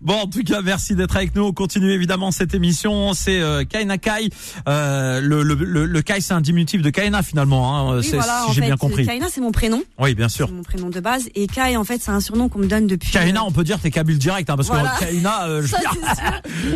Bon, 0.00 0.14
en 0.20 0.26
tout 0.26 0.42
cas, 0.44 0.60
merci 0.62 0.94
d'être 0.94 1.16
avec 1.16 1.34
nous. 1.34 1.42
On 1.44 1.52
continue 1.52 1.90
évidemment 1.90 2.30
cette 2.30 2.54
émission. 2.54 3.12
C'est 3.14 3.40
euh, 3.40 3.64
Kaina 3.64 3.98
Kai. 3.98 4.30
Euh, 4.68 5.20
le, 5.20 5.42
le, 5.42 5.54
le, 5.54 5.84
le 5.86 6.02
Kai, 6.02 6.20
c'est 6.20 6.34
un 6.34 6.40
diminutif 6.40 6.80
de 6.82 6.90
Kaina 6.90 7.22
finalement. 7.22 7.90
Hein, 7.90 7.98
Oui, 8.00 8.10
voilà, 8.14 8.44
si 8.48 8.54
j'ai 8.54 8.60
bien 8.60 8.76
compris. 8.76 9.04
Kaina, 9.06 9.26
c'est 9.30 9.40
mon 9.40 9.52
prénom, 9.52 9.82
Oui, 9.98 10.14
bien 10.14 10.28
sûr. 10.28 10.46
c'est 10.48 10.54
mon 10.54 10.62
prénom 10.62 10.88
de 10.90 11.00
base. 11.00 11.28
Et 11.34 11.46
Kai, 11.46 11.76
en 11.76 11.84
fait, 11.84 12.00
c'est 12.02 12.10
un 12.12 12.20
surnom 12.20 12.48
qu'on 12.48 12.60
me 12.60 12.66
donne 12.66 12.86
depuis. 12.86 13.10
Kaina, 13.12 13.40
euh, 13.40 13.44
on 13.46 13.52
peut 13.52 13.64
dire 13.64 13.78
t'es 13.80 13.90
Kabyle 13.90 14.18
direct, 14.18 14.48
hein, 14.48 14.56
parce 14.56 14.68
Voilà. 14.68 14.94
que 15.00 15.04
Kaina, 15.06 15.44
euh, 15.44 15.62
je 15.66 15.74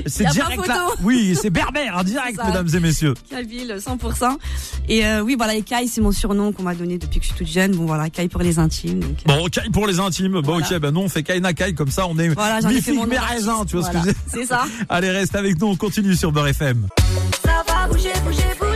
c'est 0.07 0.25
direct 0.31 0.67
là. 0.67 0.87
Oui, 1.03 1.37
c'est 1.41 1.51
berbère, 1.73 2.05
direct, 2.05 2.39
mesdames 2.45 2.69
et 2.75 2.81
messieurs. 2.81 3.15
Kabyle, 3.31 3.77
100%. 3.79 4.37
Et 4.89 5.05
euh, 5.07 5.21
oui, 5.23 5.35
voilà, 5.37 5.55
et 5.55 5.63
Kai, 5.63 5.87
c'est 5.87 6.01
mon 6.01 6.13
surnom 6.13 6.53
qu'on 6.53 6.63
m'a 6.63 6.75
donné 6.75 6.99
depuis 6.99 7.21
que 7.21 7.27
je 7.27 7.31
suis 7.31 7.39
toute 7.39 7.49
jeune. 7.53 7.73
Bon, 7.73 7.87
voilà, 7.87 8.11
Kai 8.11 8.29
pour 8.29 8.41
les 8.43 8.59
intimes. 8.59 9.01
Donc, 9.01 9.17
euh, 9.29 9.35
Bon, 9.37 9.47
Kai 9.47 9.69
pour 9.73 9.87
les 9.87 10.01
intimes. 10.01 10.33
Bon, 10.41 10.43
Voilà. 10.59 10.67
ok, 10.67 10.79
ben 10.81 10.91
non, 10.91 11.03
on 11.05 11.09
fait 11.09 11.23
Kaina 11.23 11.53
Kai 11.53 11.75
comme 11.75 11.91
ça, 11.91 12.07
on 12.07 12.19
est 12.19 12.29
voilà, 12.29 12.61
j'en 12.61 12.71
ai 12.71 12.81
fait 12.81 12.93
mon 12.93 13.07
nom 13.07 13.17
raisin, 13.19 13.65
tu 13.67 13.77
vois 13.77 13.91
Voilà, 13.91 14.03
ce 14.03 14.09
que 14.09 14.13
je 14.13 14.39
C'est 14.41 14.47
ça. 14.47 14.65
Allez, 14.89 15.11
reste 15.11 15.35
avec 15.35 15.59
nous, 15.61 15.67
on 15.69 15.77
continue 15.77 16.15
sur 16.15 16.33
Beurre 16.33 16.49
FM. 16.49 16.87
Ça 17.45 17.65
va 17.67 17.89
bouger, 17.89 18.11
bouger, 18.25 18.43
bouger, 18.59 18.68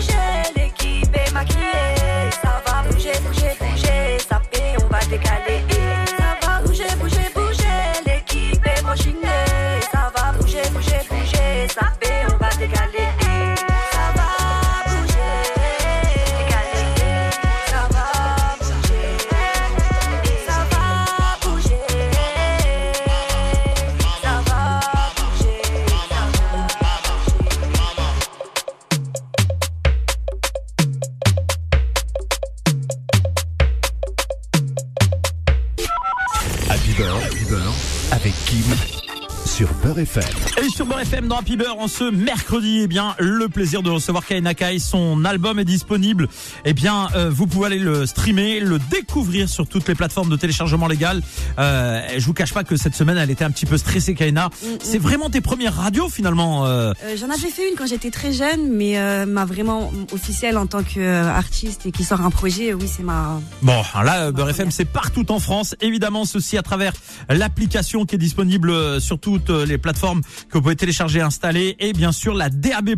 FM 41.23 41.29
dans 41.29 41.37
Happy 41.37 41.57
Beurre 41.57 41.79
en 41.79 41.89
ce 41.89 42.05
mercredi, 42.11 42.81
eh 42.83 42.87
bien, 42.89 43.15
le 43.19 43.49
plaisir 43.49 43.83
de 43.83 43.91
recevoir 43.91 44.25
Kaina 44.27 44.55
Kai. 44.55 44.79
Son 44.79 45.25
album 45.25 45.59
est 45.59 45.65
disponible. 45.65 46.29
Eh 46.65 46.73
bien, 46.73 47.09
euh, 47.15 47.31
vous 47.31 47.47
pouvez 47.47 47.67
aller 47.67 47.79
le 47.79 48.07
streamer, 48.07 48.61
le 48.61 48.79
découvrir 48.91 49.49
sur 49.49 49.67
toutes 49.67 49.87
les 49.89 49.95
plateformes 49.95 50.31
de 50.31 50.37
téléchargement 50.37 50.89
légal. 50.89 51.23
Euh, 51.59 52.01
je 52.17 52.25
vous 52.25 52.33
cache 52.33 52.53
pas 52.53 52.65
que 52.65 52.77
cette 52.77 52.95
semaine, 52.95 53.19
elle 53.19 53.31
était 53.31 53.45
un 53.45 53.51
petit 53.51 53.67
peu 53.67 53.77
stressée, 53.77 54.15
Kaina. 54.15 54.51
C'est 54.83 54.99
vraiment 54.99 55.29
tes 55.31 55.41
premières 55.41 55.75
radios 55.77 56.09
finalement. 56.09 56.67
euh, 56.67 56.93
Euh, 57.05 57.17
J'en 57.19 57.31
avais 57.31 57.51
fait 57.51 57.69
une 57.71 57.77
quand 57.77 57.87
j'étais 57.87 58.11
très 58.11 58.33
jeune, 58.33 58.71
mais 58.73 58.97
ma 59.27 59.45
vraiment 59.45 59.93
officielle 60.13 60.57
en 60.59 60.67
tant 60.67 60.83
qu'artiste 60.83 61.87
et 61.87 61.93
qui 61.93 62.05
sort 62.05 62.21
un 62.23 62.31
projet, 62.31 62.73
oui, 62.75 62.89
c'est 62.89 63.03
ma. 63.03 63.41
Bon, 63.63 63.83
là, 64.03 64.33
Beurre 64.33 64.51
FM, 64.51 64.71
c'est 64.71 64.85
partout 64.87 65.31
en 65.31 65.39
France. 65.39 65.75
Évidemment, 65.81 66.25
ceci 66.25 66.57
à 66.59 66.63
travers 66.63 66.93
l'application 67.29 68.07
qui 68.07 68.15
est 68.17 68.19
disponible 68.19 69.01
sur 69.01 69.19
toutes 69.19 69.51
les 69.51 69.79
plateformes 69.79 70.23
que 70.49 70.55
vous 70.55 70.63
pouvez 70.63 70.77
télécharger, 70.77 71.12
installer. 71.21 71.77
Et 71.79 71.93
bien 71.93 72.13
sûr, 72.13 72.35
la 72.35 72.49
DAB+. 72.49 72.91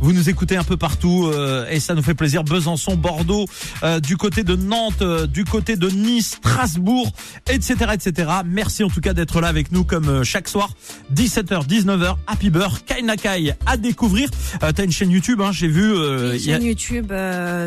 Vous 0.00 0.12
nous 0.12 0.28
écoutez 0.28 0.56
un 0.56 0.64
peu 0.64 0.76
partout 0.76 1.30
euh, 1.32 1.68
et 1.70 1.80
ça 1.80 1.94
nous 1.94 2.02
fait 2.02 2.14
plaisir. 2.14 2.44
Besançon, 2.44 2.96
Bordeaux, 2.96 3.46
euh, 3.82 4.00
du 4.00 4.16
côté 4.16 4.42
de 4.42 4.56
Nantes, 4.56 5.02
euh, 5.02 5.26
du 5.26 5.44
côté 5.44 5.76
de 5.76 5.88
Nice, 5.88 6.38
Strasbourg, 6.42 7.10
etc., 7.48 7.74
etc. 7.94 8.30
Merci 8.44 8.84
en 8.84 8.88
tout 8.88 9.00
cas 9.00 9.12
d'être 9.14 9.40
là 9.40 9.48
avec 9.48 9.72
nous 9.72 9.84
comme 9.84 10.24
chaque 10.24 10.48
soir, 10.48 10.70
17h, 11.14 11.66
19h, 11.66 12.16
Happy 12.26 12.50
Beurre, 12.50 12.84
Kainakai 12.84 13.54
à 13.66 13.76
découvrir. 13.76 14.28
T'as 14.60 14.84
une 14.84 14.92
chaîne 14.92 15.10
YouTube, 15.10 15.40
hein, 15.40 15.50
j'ai 15.52 15.68
vu. 15.68 15.92
Une 15.92 16.30
a- 16.32 16.38
chaîne 16.38 16.64
YouTube 16.64 17.12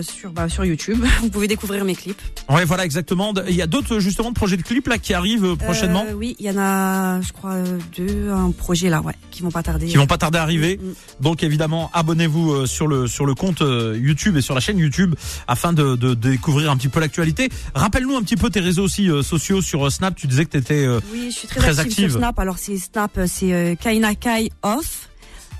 sur 0.01 0.31
bah, 0.31 0.49
sur 0.49 0.65
YouTube. 0.65 1.03
Vous 1.21 1.29
pouvez 1.29 1.47
découvrir 1.47 1.85
mes 1.85 1.95
clips. 1.95 2.21
Ouais, 2.49 2.65
voilà, 2.65 2.85
exactement. 2.85 3.33
Il 3.47 3.55
y 3.55 3.61
a 3.61 3.67
d'autres 3.67 3.99
justement 3.99 4.29
de 4.29 4.35
projets 4.35 4.57
de 4.57 4.61
clips 4.63 4.87
là 4.87 4.97
qui 4.97 5.13
arrivent 5.13 5.55
prochainement, 5.55 6.05
oui, 6.15 6.35
il 6.39 6.45
y 6.45 6.49
en 6.49 6.57
a, 6.57 7.21
je 7.21 7.31
crois, 7.33 7.55
deux, 7.97 8.29
un 8.31 8.51
projet 8.51 8.89
là, 8.89 9.01
ouais, 9.01 9.13
qui 9.31 9.41
vont 9.41 9.51
pas 9.51 9.63
tarder. 9.63 9.72
Qui 9.79 9.97
vont 9.97 10.07
pas 10.07 10.17
tarder 10.17 10.37
à 10.37 10.41
arriver. 10.43 10.79
Mm. 10.81 11.23
Donc 11.23 11.43
évidemment, 11.43 11.89
abonnez-vous 11.93 12.51
euh, 12.51 12.65
sur 12.65 12.87
le 12.87 13.07
sur 13.07 13.25
le 13.25 13.35
compte 13.35 13.61
euh, 13.61 13.97
YouTube 13.99 14.37
et 14.37 14.41
sur 14.41 14.55
la 14.55 14.61
chaîne 14.61 14.77
YouTube 14.77 15.15
afin 15.47 15.73
de, 15.73 15.95
de 15.95 16.13
découvrir 16.13 16.71
un 16.71 16.77
petit 16.77 16.89
peu 16.89 16.99
l'actualité. 16.99 17.49
Rappelle-nous 17.75 18.15
un 18.15 18.21
petit 18.21 18.35
peu 18.37 18.49
tes 18.49 18.59
réseaux 18.59 18.83
aussi 18.83 19.09
euh, 19.09 19.21
sociaux 19.23 19.61
sur 19.61 19.85
euh, 19.85 19.89
Snap. 19.89 20.15
Tu 20.15 20.27
disais 20.27 20.45
que 20.45 20.51
t'étais 20.51 20.85
euh, 20.85 20.99
Oui, 21.11 21.25
je 21.31 21.35
suis 21.39 21.47
très, 21.47 21.59
Très 21.59 21.79
active, 21.79 21.85
active. 21.91 22.09
sur 22.11 22.19
Snap. 22.19 22.39
Alors 22.39 22.57
c'est 22.57 22.77
Snap, 22.77 23.19
c'est 23.27 23.53
euh, 23.53 23.75
Kaina 23.75 24.15
Kai 24.15 24.51
off 24.61 25.09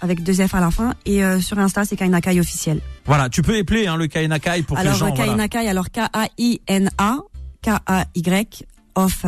avec 0.01 0.21
deux 0.23 0.33
F 0.45 0.53
à 0.53 0.59
la 0.59 0.69
fin 0.69 0.93
et 1.05 1.21
sur 1.39 1.57
Insta 1.59 1.85
c'est 1.85 1.95
Kaina 1.95 2.19
Kai 2.19 2.37
officiel. 2.39 2.81
voilà. 3.05 3.29
Tu 3.29 3.41
peux 3.41 3.55
épeler 3.57 3.87
hein, 3.87 3.95
le 3.95 4.07
Kainakai 4.07 4.63
pour 4.63 4.75
que 4.75 4.81
alors 4.81 4.93
les 4.95 4.99
gens. 4.99 5.05
euh, 5.07 5.11
voilà. 5.15 5.31
Kaina 5.31 5.47
Kai, 5.47 5.67
alors 5.69 5.89
K 5.91 5.99
A 6.11 6.27
I 6.37 6.59
N 6.67 6.89
A 6.97 7.19
K 7.61 7.69
A 7.85 8.05
Y 8.13 8.65
off 8.95 9.25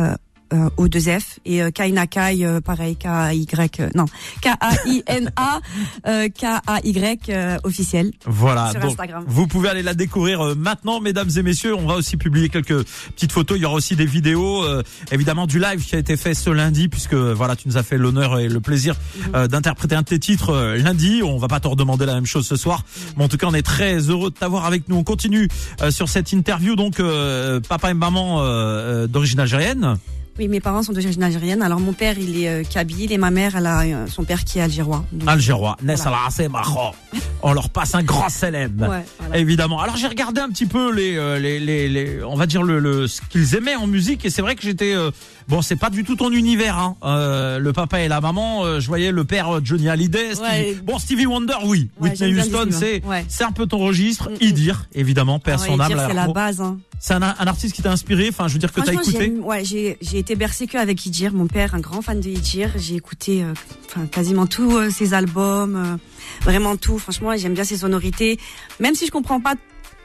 euh, 0.52 0.68
euh, 0.78 0.86
O2F 0.88 1.38
et 1.44 1.62
euh, 1.62 1.70
Kaina 1.70 2.06
Kai, 2.06 2.44
euh, 2.44 2.60
pareil 2.60 2.96
K 2.96 3.06
A 3.06 3.34
Y 3.34 3.80
euh, 3.80 3.88
non 3.94 4.04
K 4.42 4.48
A 4.60 4.70
I 4.86 5.02
N 5.06 5.30
A 5.36 5.60
euh, 6.06 6.28
K 6.28 6.44
A 6.66 6.80
Y 6.84 7.28
euh, 7.30 7.56
officiel. 7.64 8.12
Voilà. 8.24 8.70
Sur 8.70 8.80
donc, 8.80 8.90
Instagram. 8.90 9.24
vous 9.26 9.46
pouvez 9.46 9.68
aller 9.68 9.82
la 9.82 9.94
découvrir 9.94 10.40
euh, 10.40 10.54
maintenant, 10.54 11.00
mesdames 11.00 11.30
et 11.36 11.42
messieurs. 11.42 11.74
On 11.74 11.86
va 11.86 11.94
aussi 11.94 12.16
publier 12.16 12.48
quelques 12.48 12.84
petites 13.14 13.32
photos. 13.32 13.58
Il 13.58 13.62
y 13.62 13.64
aura 13.64 13.74
aussi 13.76 13.96
des 13.96 14.06
vidéos, 14.06 14.64
euh, 14.64 14.82
évidemment 15.12 15.46
du 15.46 15.58
live 15.58 15.84
qui 15.84 15.94
a 15.94 15.98
été 15.98 16.16
fait 16.16 16.34
ce 16.34 16.50
lundi, 16.50 16.88
puisque 16.88 17.14
voilà, 17.14 17.56
tu 17.56 17.68
nous 17.68 17.76
as 17.76 17.82
fait 17.82 17.98
l'honneur 17.98 18.38
et 18.38 18.48
le 18.48 18.60
plaisir 18.60 18.94
euh, 19.34 19.46
d'interpréter 19.48 19.94
un 19.94 20.00
de 20.02 20.06
tes 20.06 20.18
titres 20.18 20.50
euh, 20.50 20.76
lundi. 20.76 21.22
On 21.22 21.38
va 21.38 21.48
pas 21.48 21.60
te 21.60 21.68
redemander 21.68 22.06
la 22.06 22.14
même 22.14 22.26
chose 22.26 22.46
ce 22.46 22.56
soir, 22.56 22.84
Mhm. 22.86 23.12
mais 23.18 23.24
en 23.24 23.28
tout 23.28 23.36
cas, 23.36 23.46
on 23.48 23.54
est 23.54 23.62
très 23.62 23.98
heureux 24.10 24.30
de 24.30 24.36
t'avoir 24.36 24.64
avec 24.66 24.88
nous. 24.88 24.96
On 24.96 25.04
continue 25.04 25.48
euh, 25.82 25.90
sur 25.90 26.08
cette 26.08 26.32
interview. 26.32 26.76
Donc, 26.76 27.00
euh, 27.00 27.60
papa 27.60 27.90
et 27.90 27.94
maman 27.94 28.40
euh, 28.40 28.44
euh, 28.44 29.06
d'origine 29.06 29.40
algérienne. 29.40 29.96
Oui, 30.38 30.48
mes 30.48 30.60
parents 30.60 30.82
sont 30.82 30.92
d'origine 30.92 31.22
algérienne. 31.22 31.62
Alors 31.62 31.80
mon 31.80 31.92
père 31.94 32.18
il 32.18 32.42
est 32.42 32.48
euh, 32.48 32.62
kabyle 32.62 33.10
et 33.10 33.16
ma 33.18 33.30
mère 33.30 33.56
elle 33.56 33.64
a 33.66 33.80
euh, 33.80 34.06
son 34.06 34.24
père 34.24 34.44
qui 34.44 34.58
est 34.58 34.62
algérois. 34.62 35.04
Donc, 35.12 35.28
Algérois, 35.28 35.76
Voilà. 35.96 36.18
On 37.42 37.52
leur 37.54 37.70
passe 37.70 37.94
un 37.94 38.02
grand 38.02 38.28
célèbre. 38.28 38.88
Ouais, 38.88 39.04
voilà. 39.18 39.38
Évidemment. 39.38 39.80
Alors 39.80 39.96
j'ai 39.96 40.08
regardé 40.08 40.40
un 40.42 40.48
petit 40.50 40.66
peu 40.66 40.92
les, 40.94 41.16
euh, 41.16 41.38
les, 41.38 41.58
les, 41.58 41.88
les- 41.88 42.22
on 42.22 42.34
va 42.34 42.46
dire 42.46 42.62
le, 42.62 42.78
le 42.80 43.06
ce 43.06 43.20
qu'ils 43.30 43.54
aimaient 43.54 43.76
en 43.76 43.86
musique 43.86 44.24
et 44.26 44.30
c'est 44.30 44.42
vrai 44.42 44.56
que 44.56 44.62
j'étais 44.62 44.94
euh, 44.94 45.10
bon 45.48 45.62
c'est 45.62 45.76
pas 45.76 45.90
du 45.90 46.02
tout 46.04 46.16
ton 46.16 46.30
univers 46.30 46.76
hein. 46.78 46.96
Euh, 47.04 47.58
le 47.58 47.72
papa 47.72 48.00
et 48.00 48.08
la 48.08 48.20
maman 48.20 48.64
euh, 48.64 48.80
je 48.80 48.86
voyais 48.88 49.12
le 49.12 49.24
père 49.24 49.56
euh, 49.56 49.60
Johnny 49.62 49.88
Hallyday 49.88 50.34
Stevie- 50.34 50.40
Ouais. 50.42 50.76
bon 50.82 50.98
Stevie 50.98 51.26
Wonder 51.26 51.54
oui 51.64 51.88
Ouais, 52.00 52.10
Whitney 52.10 52.34
Houston 52.40 52.68
c'est 52.70 53.04
ouais. 53.04 53.24
c'est 53.28 53.44
un 53.44 53.52
peu 53.52 53.66
ton 53.66 53.78
registre 53.78 54.28
Mm, 54.30 54.34
mm. 54.34 54.36
Idir 54.40 54.86
évidemment 54.94 55.38
père 55.38 55.58
Ah 55.62 55.66
son 55.66 55.78
âme 55.80 55.92
c'est 56.08 56.14
la 56.14 56.28
base. 56.28 56.60
Hein. 56.60 56.78
c'est 56.98 57.14
un, 57.14 57.22
un 57.22 57.46
artiste 57.46 57.74
qui 57.74 57.82
t'a 57.82 57.92
inspiré 57.92 58.28
enfin 58.28 58.48
je 58.48 58.54
veux 58.54 58.58
dire 58.58 58.72
que 58.72 58.80
t'as 58.80 58.92
écouté 58.92 59.30
ouais, 59.42 59.64
j'ai 59.64 59.98
j'ai 60.00 60.18
été 60.18 60.34
bercée 60.36 60.66
que 60.66 60.78
avec 60.78 61.04
Idir, 61.06 61.32
mon 61.32 61.46
père, 61.46 61.74
un 61.74 61.80
grand 61.80 62.02
fan 62.02 62.20
de 62.20 62.28
Idir. 62.28 62.70
J'ai 62.76 62.96
écouté 62.96 63.42
euh, 63.44 63.52
enfin 63.88 64.06
quasiment 64.06 64.46
tous 64.46 64.76
euh, 64.76 64.90
ses 64.90 65.14
albums, 65.14 65.76
euh, 65.76 65.96
vraiment 66.42 66.76
tout. 66.76 66.98
Franchement, 66.98 67.36
j'aime 67.36 67.54
bien 67.54 67.64
ses 67.64 67.78
sonorités, 67.78 68.38
même 68.80 68.94
si 68.94 69.06
je 69.06 69.10
comprends 69.12 69.40
pas 69.40 69.54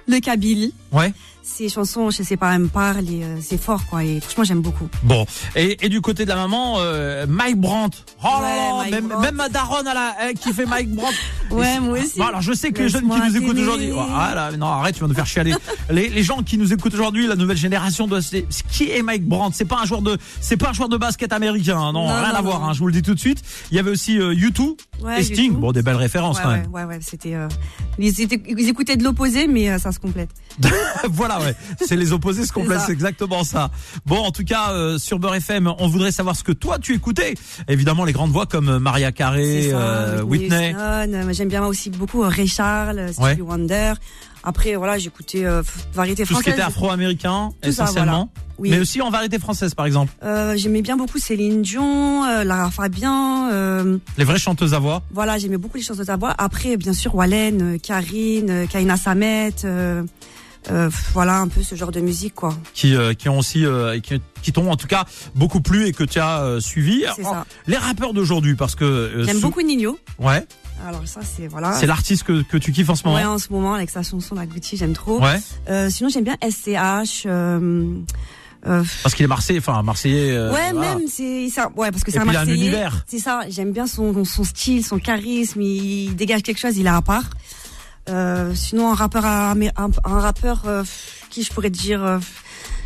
le 0.07 0.19
kabyle. 0.19 0.71
ouais 0.91 1.13
Ses 1.43 1.69
chansons, 1.69 2.11
je 2.11 2.21
sais 2.23 2.37
pas, 2.37 2.53
elles 2.53 2.61
me 2.61 2.67
parlent 2.67 3.03
euh, 3.09 3.37
c'est 3.41 3.59
fort 3.61 3.85
quoi. 3.87 4.03
Et 4.03 4.19
franchement, 4.19 4.43
j'aime 4.43 4.61
beaucoup. 4.61 4.87
Bon, 5.03 5.25
et, 5.55 5.85
et 5.85 5.89
du 5.89 6.01
côté 6.01 6.23
de 6.23 6.29
la 6.29 6.35
maman, 6.35 6.75
euh, 6.79 7.25
Mike 7.27 7.57
Brandt. 7.57 7.97
Oh 8.23 8.27
là 8.27 8.39
Ouais, 8.41 8.55
là, 8.55 8.73
Mike 8.77 8.91
même, 8.91 9.07
Brandt. 9.07 9.21
même 9.25 9.35
ma 9.35 9.49
daronne, 9.49 9.87
elle 9.89 9.97
a, 9.97 10.15
elle 10.21 10.33
qui 10.35 10.53
fait 10.53 10.65
Mike 10.65 10.89
Brandt. 10.91 11.15
Ouais, 11.51 11.81
moi 11.81 11.99
aussi. 11.99 12.17
Bon, 12.17 12.27
alors 12.27 12.41
je 12.41 12.53
sais 12.53 12.71
que 12.71 12.81
les 12.83 12.87
jeunes 12.89 13.09
qui 13.09 13.19
nous 13.19 13.35
écoutent 13.37 13.57
aujourd'hui, 13.59 13.89
oh, 13.93 13.99
ah 13.99 14.51
non 14.57 14.67
arrête, 14.67 14.95
tu 14.95 15.01
vas 15.01 15.07
nous 15.07 15.13
faire 15.13 15.25
chialer. 15.25 15.53
les, 15.89 16.07
les 16.07 16.23
gens 16.23 16.43
qui 16.43 16.57
nous 16.57 16.71
écoutent 16.71 16.93
aujourd'hui, 16.93 17.27
la 17.27 17.35
nouvelle 17.35 17.57
génération 17.57 18.07
doit 18.07 18.21
se 18.21 18.37
qui 18.71 18.89
est 18.89 19.01
Mike 19.01 19.25
Brandt 19.25 19.53
C'est 19.57 19.65
pas 19.65 19.79
un 19.81 19.85
joueur 19.85 20.01
de, 20.01 20.17
c'est 20.39 20.55
pas 20.55 20.69
un 20.69 20.73
joueur 20.73 20.87
de 20.87 20.95
basket 20.95 21.33
américain, 21.33 21.77
hein, 21.77 21.91
non, 21.91 22.07
Non, 22.07 22.15
rien 22.15 22.31
non, 22.31 22.35
à 22.35 22.41
voir. 22.41 22.63
Hein, 22.63 22.73
je 22.73 22.79
vous 22.79 22.87
le 22.87 22.93
dis 22.93 23.01
tout 23.01 23.13
de 23.13 23.19
suite. 23.19 23.41
Il 23.71 23.75
y 23.75 23.79
avait 23.79 23.91
aussi 23.91 24.17
euh, 24.17 24.33
U2 24.33 24.77
Ouais, 25.03 25.19
et 25.21 25.23
Sting. 25.23 25.53
U2. 25.53 25.59
Bon, 25.59 25.71
des 25.71 25.81
belles 25.81 25.95
références 25.95 26.37
Ouais, 26.37 26.43
quand 26.43 26.49
ouais, 26.51 26.61
même. 26.61 26.71
ouais, 26.71 26.83
ouais, 26.85 26.99
c'était. 27.01 27.35
euh, 27.35 27.47
ils, 27.99 28.13
ils 28.19 28.69
écoutaient 28.69 28.97
de 28.97 29.03
l'opposé, 29.03 29.47
mais 29.47 29.69
euh, 29.69 29.77
ça 29.77 29.91
se 29.91 29.99
complète. 29.99 30.29
voilà, 31.09 31.39
ouais. 31.39 31.55
C'est 31.85 31.95
les 31.95 32.11
opposés 32.13 32.45
se 32.45 32.53
complètent, 32.53 32.81
c'est 32.85 32.91
exactement 32.91 33.43
ça. 33.43 33.69
Bon, 34.05 34.17
en 34.17 34.31
tout 34.31 34.43
cas, 34.43 34.71
euh, 34.71 34.97
sur 34.97 35.19
Beurre 35.19 35.35
FM, 35.35 35.71
on 35.79 35.87
voudrait 35.87 36.11
savoir 36.11 36.35
ce 36.35 36.43
que 36.43 36.51
toi 36.51 36.79
tu 36.79 36.93
écoutais. 36.93 37.33
Évidemment, 37.67 38.05
les 38.05 38.13
grandes 38.13 38.31
voix 38.31 38.45
comme 38.45 38.69
euh, 38.69 38.79
Maria 38.79 39.11
Carey, 39.11 39.69
ça, 39.71 39.77
euh, 39.77 40.21
Whitney. 40.21 40.69
Houston, 40.73 40.79
euh, 40.79 41.33
J'aime 41.33 41.49
bien 41.49 41.65
aussi 41.65 41.89
beaucoup 41.89 42.21
Ray 42.21 42.47
Charles, 42.47 43.09
Stevie. 43.13 43.41
Wonder. 43.41 43.93
Après, 44.43 44.75
voilà, 44.75 44.97
j'écoutais 44.97 45.45
euh, 45.45 45.61
variété 45.93 46.23
Tout 46.23 46.33
ce 46.33 46.39
qui 46.39 46.43
française. 46.43 46.53
était 46.53 46.61
afro-américain, 46.63 47.49
Tout 47.61 47.71
ça, 47.71 47.83
essentiellement. 47.83 48.31
Oui. 48.57 48.69
Mais 48.69 48.79
aussi 48.79 49.01
en 49.01 49.09
variété 49.09 49.39
française, 49.39 49.73
par 49.73 49.85
exemple. 49.87 50.13
Euh, 50.23 50.55
j'aimais 50.55 50.81
bien 50.83 50.95
beaucoup 50.97 51.17
Céline 51.17 51.61
Dion, 51.63 52.23
euh, 52.25 52.43
Lara 52.43 52.69
Fabian. 52.69 53.49
euh, 53.51 53.97
Les 54.17 54.23
vraies 54.23 54.37
chanteuses 54.39 54.73
à 54.75 54.79
voix. 54.79 55.01
voilà, 55.11 55.37
j'aimais 55.39 55.57
beaucoup 55.57 55.77
les 55.77 55.83
de 55.97 56.03
ta 56.03 56.15
voix. 56.15 56.33
Après, 56.37 56.77
bien 56.77 56.93
sûr, 56.93 57.15
Wallen, 57.15 57.75
euh, 57.75 57.77
Karine, 57.79 58.49
euh, 58.49 58.65
Kaina 58.67 58.97
Samet. 58.97 59.53
euh, 59.65 60.03
euh, 60.69 60.91
voilà, 61.13 61.39
un 61.39 61.47
peu 61.47 61.63
ce 61.63 61.73
genre 61.73 61.91
de 61.91 62.01
musique, 62.01 62.35
quoi. 62.35 62.55
qui 62.75 62.95
euh, 62.95 63.15
qui 63.15 63.29
ont 63.29 63.39
aussi 63.39 63.65
euh, 63.65 63.99
qui, 63.99 64.21
qui 64.43 64.51
t'ont 64.53 64.69
en 64.69 64.75
tout 64.75 64.85
cas 64.85 65.05
beaucoup 65.33 65.59
plu 65.59 65.87
et 65.87 65.91
que 65.91 66.03
tu 66.03 66.19
as 66.19 66.41
euh, 66.43 66.59
suivi. 66.59 67.03
Les 67.65 67.77
rappeurs 67.77 68.13
d'aujourd'hui 68.13 68.53
parce 68.53 68.75
que 68.75 69.23
J'aime 69.25 69.37
sous- 69.37 69.41
beaucoup 69.47 69.61
Nino. 69.63 69.97
Ouais, 70.19 70.45
Alors 70.87 71.07
ça, 71.07 71.21
c'est 71.23 71.47
voilà. 71.47 71.73
c'est 71.73 71.85
l'artiste 71.87 72.23
que 72.23 72.41
que 72.43 72.57
tu 72.57 72.71
kiffes 72.71 72.89
en 72.89 72.95
ce 72.95 73.03
moment. 73.05 73.17
Ouais, 73.17 73.25
en 73.25 73.37
ce 73.37 73.51
moment, 73.51 73.73
avec 73.75 73.89
sa 73.89 74.03
chanson 74.03 74.35
La 74.35 74.45
Gucci, 74.45 74.77
j'aime 74.77 74.93
trop. 74.93 75.21
Ouais, 75.21 75.39
Euh, 75.69 75.89
sinon, 75.89 76.09
j'aime 76.09 76.23
bien 76.23 76.37
SCH. 76.41 77.23
Euh, 77.25 77.93
euh, 78.67 78.83
parce 79.03 79.15
qu'il 79.15 79.23
est 79.23 79.27
marseillais, 79.27 79.59
enfin 79.59 79.81
marseillais. 79.83 80.31
euh, 80.31 80.51
ouais, 80.53 80.71
voilà. 80.71 80.95
même 80.95 81.07
c'est 81.07 81.49
ça. 81.49 81.69
Ouais, 81.75 81.89
parce 81.91 82.03
que 82.03 82.11
c'est 82.11 82.19
un 82.19 82.21
puis 82.21 82.31
il 82.31 82.35
a 82.37 82.41
un 82.41 82.45
Marseillais. 82.45 82.61
univers. 82.67 83.03
C'est 83.07 83.19
ça. 83.19 83.41
J'aime 83.49 83.71
bien 83.71 83.87
son 83.87 84.23
son 84.23 84.43
style, 84.43 84.85
son 84.85 84.99
charisme. 84.99 85.61
Il 85.61 86.15
dégage 86.15 86.43
quelque 86.43 86.59
chose. 86.59 86.77
Il 86.77 86.85
est 86.85 86.89
à 86.89 87.01
part. 87.01 87.23
Euh, 88.09 88.53
sinon, 88.55 88.91
un 88.91 88.95
rappeur, 88.95 89.25
à- 89.25 89.51
un, 89.51 89.57
un 90.03 90.19
rappeur 90.19 90.63
euh, 90.67 90.83
qui 91.29 91.43
je 91.43 91.51
pourrais 91.51 91.69
te 91.69 91.77
dire, 91.77 92.03
euh, 92.03 92.17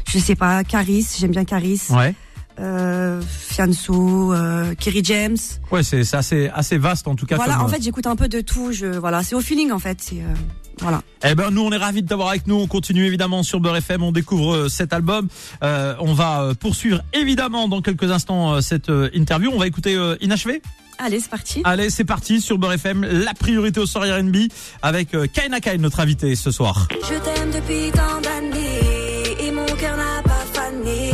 je 0.09 0.19
sais 0.19 0.35
pas, 0.35 0.63
Caris. 0.63 1.07
J'aime 1.17 1.31
bien 1.31 1.45
Caris. 1.45 1.81
Ouais, 1.89 2.13
Euh, 2.59 3.21
Fianso, 3.55 4.33
euh, 4.33 4.73
Kerry 4.75 5.01
James. 5.03 5.37
ouais, 5.71 5.81
c'est 5.81 6.13
assez 6.13 6.49
assez 6.53 6.77
vaste 6.77 7.07
en 7.07 7.15
tout 7.15 7.25
cas. 7.25 7.37
Voilà. 7.37 7.53
comme, 7.55 7.63
En 7.63 7.67
fait, 7.69 7.81
j'écoute 7.81 8.05
un 8.05 8.17
peu 8.17 8.27
de 8.27 8.41
tout. 8.41 8.73
Je 8.73 8.85
voilà, 8.85 9.23
c'est 9.23 9.33
au 9.33 9.39
feeling 9.39 9.71
en 9.71 9.79
fait. 9.79 9.99
C'est 10.01 10.17
euh, 10.17 10.33
voilà. 10.81 11.01
Eh 11.23 11.35
ben 11.35 11.51
nous 11.51 11.61
on 11.61 11.71
est 11.71 11.77
ravis 11.77 12.03
de 12.03 12.07
t'avoir 12.09 12.27
avec 12.29 12.47
nous. 12.47 12.55
On 12.55 12.67
continue 12.67 13.05
évidemment 13.05 13.43
sur 13.43 13.61
Beurre 13.61 13.77
FM. 13.77 14.03
On 14.03 14.11
découvre 14.11 14.53
euh, 14.55 14.67
cet 14.69 14.91
album. 14.91 15.29
Euh, 15.63 15.95
on 16.01 16.13
va 16.13 16.41
euh, 16.41 16.53
poursuivre 16.53 17.01
évidemment 17.13 17.69
dans 17.69 17.81
quelques 17.81 18.11
instants 18.11 18.55
euh, 18.55 18.61
cette 18.61 18.89
euh, 18.89 19.09
interview. 19.13 19.51
On 19.53 19.57
va 19.59 19.67
écouter 19.67 19.95
euh, 19.95 20.17
Inachevé. 20.19 20.61
Allez, 20.97 21.21
c'est 21.21 21.29
parti. 21.29 21.61
Allez, 21.63 21.89
c'est 21.89 22.03
parti 22.05 22.41
sur 22.41 22.57
Beurre 22.57 22.73
FM. 22.73 23.05
La 23.05 23.33
priorité 23.33 23.79
au 23.79 23.85
soir 23.85 24.03
R&B 24.05 24.35
avec 24.81 25.13
euh, 25.13 25.27
Kaina 25.27 25.61
Kain, 25.61 25.77
notre 25.77 26.01
invité 26.01 26.35
ce 26.35 26.51
soir. 26.51 26.87
Je 26.91 27.15
t'aime 27.19 27.51
depuis 27.51 27.91
tant 27.93 28.19
d'années 28.21 29.47
et 29.47 29.51
mon 29.51 29.65
cœur 29.65 29.95
n'a 29.95 30.21
pas 30.23 30.45
fané. 30.53 31.11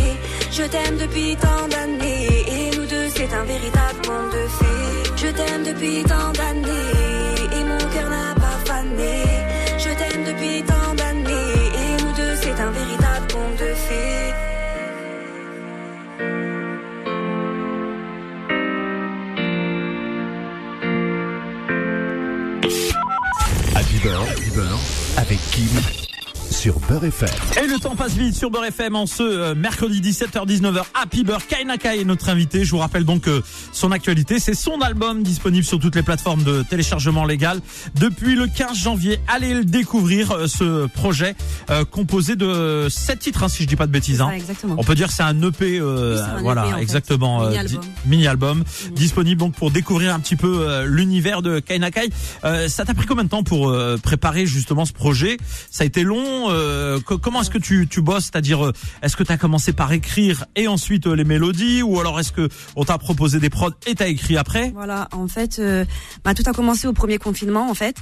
Je 0.51 0.63
t'aime 0.63 0.97
depuis 0.97 1.35
tant 1.39 1.67
d'années 1.69 1.80
depuis 5.73 6.03
tant 6.03 6.31
d'années 6.33 7.59
et 7.59 7.63
mon 7.63 7.77
cœur 7.93 8.09
n'a 8.09 8.33
pas 8.35 8.59
fané. 8.65 9.23
Je 9.77 9.89
t'aime 9.89 10.23
depuis 10.25 10.63
tant 10.63 10.93
d'années 10.95 11.63
et 11.81 12.01
nous 12.01 12.13
deux 12.13 12.35
c'est 12.41 12.59
un 12.61 12.71
véritable 12.71 13.27
conte 13.33 13.59
de 13.59 13.73
fées. 13.73 14.33
Beurre, 24.55 24.79
avec 25.17 25.39
Kim 25.51 26.00
sur 26.61 26.79
Beurre 26.81 27.05
FM. 27.05 27.27
Et 27.63 27.65
le 27.65 27.79
temps 27.79 27.95
passe 27.95 28.13
vite 28.13 28.35
sur 28.35 28.51
Beurre 28.51 28.65
FM 28.65 28.95
en 28.95 29.07
ce 29.07 29.23
euh, 29.23 29.55
mercredi 29.55 29.99
17h-19h. 29.99 30.83
Happy 30.93 31.23
Beurre, 31.23 31.47
Kaina 31.47 31.79
Kai 31.79 32.01
est 32.01 32.03
notre 32.03 32.29
invité. 32.29 32.63
Je 32.65 32.69
vous 32.69 32.77
rappelle 32.77 33.03
donc 33.03 33.21
que 33.23 33.41
son 33.71 33.91
actualité, 33.91 34.37
c'est 34.39 34.53
son 34.53 34.79
album 34.81 35.23
disponible 35.23 35.65
sur 35.65 35.79
toutes 35.79 35.95
les 35.95 36.03
plateformes 36.03 36.43
de 36.43 36.61
téléchargement 36.69 37.25
légal 37.25 37.61
depuis 37.95 38.35
le 38.35 38.45
15 38.45 38.77
janvier. 38.77 39.19
Allez 39.27 39.55
le 39.55 39.65
découvrir, 39.65 40.29
euh, 40.33 40.47
ce 40.47 40.85
projet 40.85 41.35
euh, 41.71 41.83
composé 41.83 42.35
de 42.35 42.85
sept 42.91 43.17
titres, 43.17 43.41
hein, 43.43 43.49
si 43.49 43.63
je 43.63 43.67
dis 43.67 43.75
pas 43.75 43.87
de 43.87 43.91
bêtises. 43.91 44.21
hein. 44.21 44.29
Exactement. 44.29 44.75
On 44.77 44.83
peut 44.83 44.93
dire 44.93 45.07
que 45.07 45.13
c'est 45.15 45.23
un 45.23 45.41
EP, 45.41 45.79
euh, 45.79 46.17
Oui, 46.17 46.21
un 46.37 46.41
voilà, 46.43 46.65
EP, 46.65 46.73
en 46.73 46.75
fait. 46.77 46.81
exactement, 46.83 47.41
euh, 47.43 47.49
Mini-album. 47.49 47.81
di- 47.81 48.09
mini-album, 48.09 48.63
disponible 48.91 49.39
donc 49.39 49.55
pour 49.55 49.71
découvrir 49.71 50.13
un 50.13 50.19
petit 50.19 50.35
peu 50.35 50.59
euh, 50.67 50.85
l'univers 50.85 51.41
de 51.41 51.59
Kaina 51.59 51.89
Kai. 51.89 52.09
Euh, 52.43 52.67
ça 52.67 52.85
t'a 52.85 52.93
pris 52.93 53.07
combien 53.07 53.23
de 53.23 53.29
temps 53.29 53.41
pour 53.43 53.69
euh, 53.69 53.97
préparer 53.97 54.45
justement 54.45 54.85
ce 54.85 54.93
projet? 54.93 55.37
Ça 55.71 55.83
a 55.85 55.87
été 55.87 56.03
long. 56.03 56.49
Euh, 56.51 56.99
co- 56.99 57.17
comment 57.17 57.41
est-ce 57.41 57.49
que 57.49 57.57
tu, 57.57 57.87
tu 57.87 58.01
bosses? 58.01 58.25
C'est-à-dire, 58.25 58.65
euh, 58.65 58.73
est-ce 59.01 59.15
que 59.15 59.23
tu 59.23 59.31
as 59.31 59.37
commencé 59.37 59.73
par 59.73 59.91
écrire 59.93 60.45
et 60.55 60.67
ensuite 60.67 61.07
euh, 61.07 61.15
les 61.15 61.23
mélodies, 61.23 61.81
ou 61.81 61.99
alors 61.99 62.19
est-ce 62.19 62.31
que 62.31 62.49
on 62.75 62.83
t'a 62.85 62.97
proposé 62.97 63.39
des 63.39 63.49
prods 63.49 63.71
et 63.87 63.95
t'as 63.95 64.07
écrit 64.07 64.37
après? 64.37 64.71
Voilà, 64.75 65.07
en 65.11 65.27
fait, 65.27 65.61
bah, 66.23 66.33
tout 66.33 66.43
a 66.45 66.53
commencé 66.53 66.87
au 66.87 66.93
premier 66.93 67.17
confinement, 67.17 67.69
en 67.69 67.73
fait. 67.73 67.95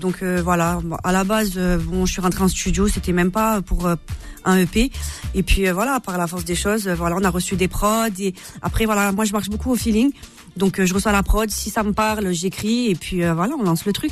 Donc 0.00 0.22
voilà, 0.22 0.80
à 1.04 1.12
la 1.12 1.24
base, 1.24 1.58
bon, 1.58 2.06
je 2.06 2.12
suis 2.12 2.20
rentrée 2.22 2.42
en 2.44 2.48
studio, 2.48 2.88
c'était 2.88 3.12
même 3.12 3.30
pas 3.30 3.60
pour 3.62 3.88
un 4.44 4.56
EP. 4.58 4.90
Et 5.34 5.42
puis 5.42 5.68
voilà, 5.70 6.00
par 6.00 6.18
la 6.18 6.26
force 6.26 6.44
des 6.44 6.54
choses, 6.54 6.88
voilà, 6.88 7.16
on 7.18 7.24
a 7.24 7.30
reçu 7.30 7.56
des 7.56 7.68
prods. 7.68 8.06
Et 8.18 8.34
après, 8.62 8.84
voilà, 8.86 9.12
moi, 9.12 9.24
je 9.24 9.32
marche 9.32 9.48
beaucoup 9.48 9.72
au 9.72 9.76
feeling. 9.76 10.12
Donc 10.56 10.78
euh, 10.78 10.86
je 10.86 10.94
reçois 10.94 11.12
la 11.12 11.22
prod, 11.22 11.50
si 11.50 11.70
ça 11.70 11.82
me 11.82 11.92
parle, 11.92 12.32
j'écris 12.32 12.90
et 12.90 12.94
puis 12.94 13.22
euh, 13.22 13.34
voilà, 13.34 13.54
on 13.58 13.62
lance 13.62 13.84
le 13.84 13.92
truc. 13.92 14.10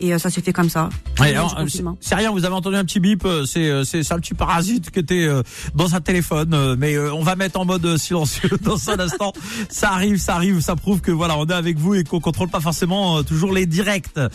Et 0.00 0.12
euh, 0.12 0.18
ça 0.18 0.28
s'est 0.30 0.42
fait 0.42 0.52
comme 0.52 0.68
ça. 0.68 0.90
Ouais, 1.18 1.34
alors, 1.34 1.58
c'est 2.00 2.14
rien, 2.14 2.30
vous 2.30 2.44
avez 2.44 2.54
entendu 2.54 2.76
un 2.76 2.84
petit 2.84 3.00
bip, 3.00 3.26
c'est 3.46 3.84
c'est 3.84 4.02
ça 4.02 4.14
le 4.14 4.20
petit 4.20 4.34
parasite 4.34 4.90
qui 4.90 4.98
était 4.98 5.26
dans 5.74 5.94
un 5.94 6.00
téléphone, 6.00 6.76
mais 6.78 6.94
euh, 6.94 7.12
on 7.14 7.22
va 7.22 7.36
mettre 7.36 7.58
en 7.60 7.64
mode 7.64 7.96
silencieux 7.96 8.50
dans 8.62 8.90
un 8.90 8.98
instant. 8.98 9.32
Ça 9.68 9.92
arrive, 9.92 10.18
ça 10.18 10.34
arrive, 10.34 10.60
ça 10.60 10.76
prouve 10.76 11.00
que 11.00 11.10
voilà, 11.10 11.36
on 11.38 11.46
est 11.46 11.52
avec 11.52 11.78
vous 11.78 11.94
et 11.94 12.04
qu'on 12.04 12.20
contrôle 12.20 12.48
pas 12.48 12.60
forcément 12.60 13.18
euh, 13.18 13.22
toujours 13.22 13.52
les 13.52 13.66
directs. 13.66 14.06
Euh, 14.16 14.28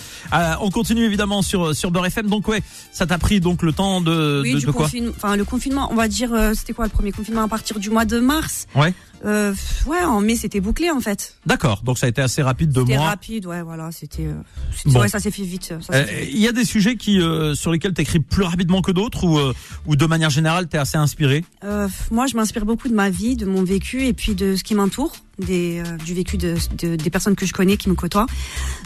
on 0.61 0.69
continue 0.69 1.03
évidemment 1.03 1.41
sur 1.41 1.75
sur 1.75 1.91
Beurre 1.91 2.07
FM. 2.07 2.27
Donc 2.27 2.47
ouais, 2.47 2.61
ça 2.91 3.05
t'a 3.05 3.17
pris 3.17 3.39
donc 3.39 3.63
le 3.63 3.73
temps 3.73 4.01
de 4.01 4.41
Oui, 4.43 4.53
de, 4.53 4.59
du 4.59 4.65
de 4.65 4.71
quoi 4.71 4.89
Enfin, 5.15 5.35
le 5.35 5.45
confinement, 5.45 5.89
on 5.91 5.95
va 5.95 6.07
dire, 6.07 6.33
euh, 6.33 6.53
c'était 6.55 6.73
quoi 6.73 6.85
le 6.85 6.91
premier 6.91 7.11
confinement? 7.11 7.43
À 7.43 7.47
partir 7.47 7.79
du 7.79 7.89
mois 7.89 8.05
de 8.05 8.19
mars 8.19 8.67
Ouais. 8.75 8.93
Euh, 9.25 9.53
Ouais, 9.85 10.01
en 10.03 10.21
mai, 10.21 10.35
c'était 10.35 10.59
bouclé 10.59 10.89
en 10.91 10.99
fait. 10.99 11.35
D'accord. 11.45 11.81
Donc 11.83 11.97
ça 11.97 12.05
a 12.05 12.09
été 12.09 12.21
assez 12.21 12.41
rapide 12.41 12.71
de 12.71 12.81
C'était 12.81 12.95
mois. 12.97 13.07
rapide, 13.07 13.45
ouais, 13.45 13.61
voilà, 13.61 13.91
c'était. 13.91 14.25
euh, 14.25 14.33
c'était- 14.75 14.89
Bon. 14.91 15.01
Ouais, 15.01 15.07
ça 15.09 15.19
s'est 15.19 15.31
fait 15.31 15.43
vite. 15.43 15.71
Euh, 15.71 15.79
fait 15.79 16.03
vite. 16.23 16.29
Il 16.33 16.39
y 16.39 16.47
a 16.47 16.51
des 16.51 16.65
sujets 16.65 16.95
qui 16.95 17.19
euh, 17.21 17.53
sur 17.55 17.71
lesquels 17.71 17.93
t'écris 17.93 18.19
plus 18.19 18.43
rapidement 18.43 18.81
que 18.81 18.91
d'autres 18.91 19.23
ou 19.23 19.39
ou 19.87 19.95
de 19.95 20.05
manière 20.05 20.29
générale 20.29 20.67
t'es 20.67 20.77
assez 20.77 20.97
inspiré? 20.97 21.43
Euh, 21.63 21.87
moi, 22.11 22.25
je 22.27 22.35
m'inspire 22.35 22.65
beaucoup 22.65 22.87
de 22.89 22.93
ma 22.95 23.09
vie, 23.09 23.35
de 23.35 23.45
mon 23.45 23.63
vécu 23.63 24.05
et 24.05 24.13
puis 24.13 24.35
de 24.35 24.55
ce 24.55 24.63
qui 24.63 24.75
m'entoure, 24.75 25.13
des, 25.39 25.81
du 26.05 26.13
vécu 26.13 26.37
de, 26.37 26.55
de- 26.77 26.95
des 26.95 27.09
personnes 27.09 27.35
que 27.35 27.45
je 27.45 27.53
connais, 27.53 27.77
qui 27.77 27.89
me 27.89 27.95
côtoient. 27.95 28.27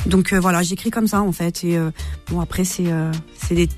Donc 0.06 0.34
voilà, 0.34 0.62
j'écris 0.64 0.90
comme 0.92 1.08
ça 1.08 1.22
en 1.22 1.32
fait. 1.32 1.64
Et 1.64 1.78
bon, 2.30 2.40
après, 2.42 2.66
c'est 2.66 2.86
c'est 3.38 3.56
des. 3.56 3.70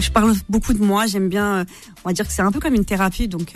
Je 0.00 0.10
parle 0.10 0.34
beaucoup 0.48 0.72
de 0.74 0.82
moi. 0.84 1.06
J'aime 1.06 1.28
bien. 1.28 1.64
on 2.04 2.08
va 2.08 2.12
dire 2.12 2.26
que 2.26 2.32
c'est 2.32 2.42
un 2.42 2.50
peu 2.50 2.58
comme 2.60 2.74
une 2.74 2.84
thérapie, 2.84 3.28
donc 3.28 3.54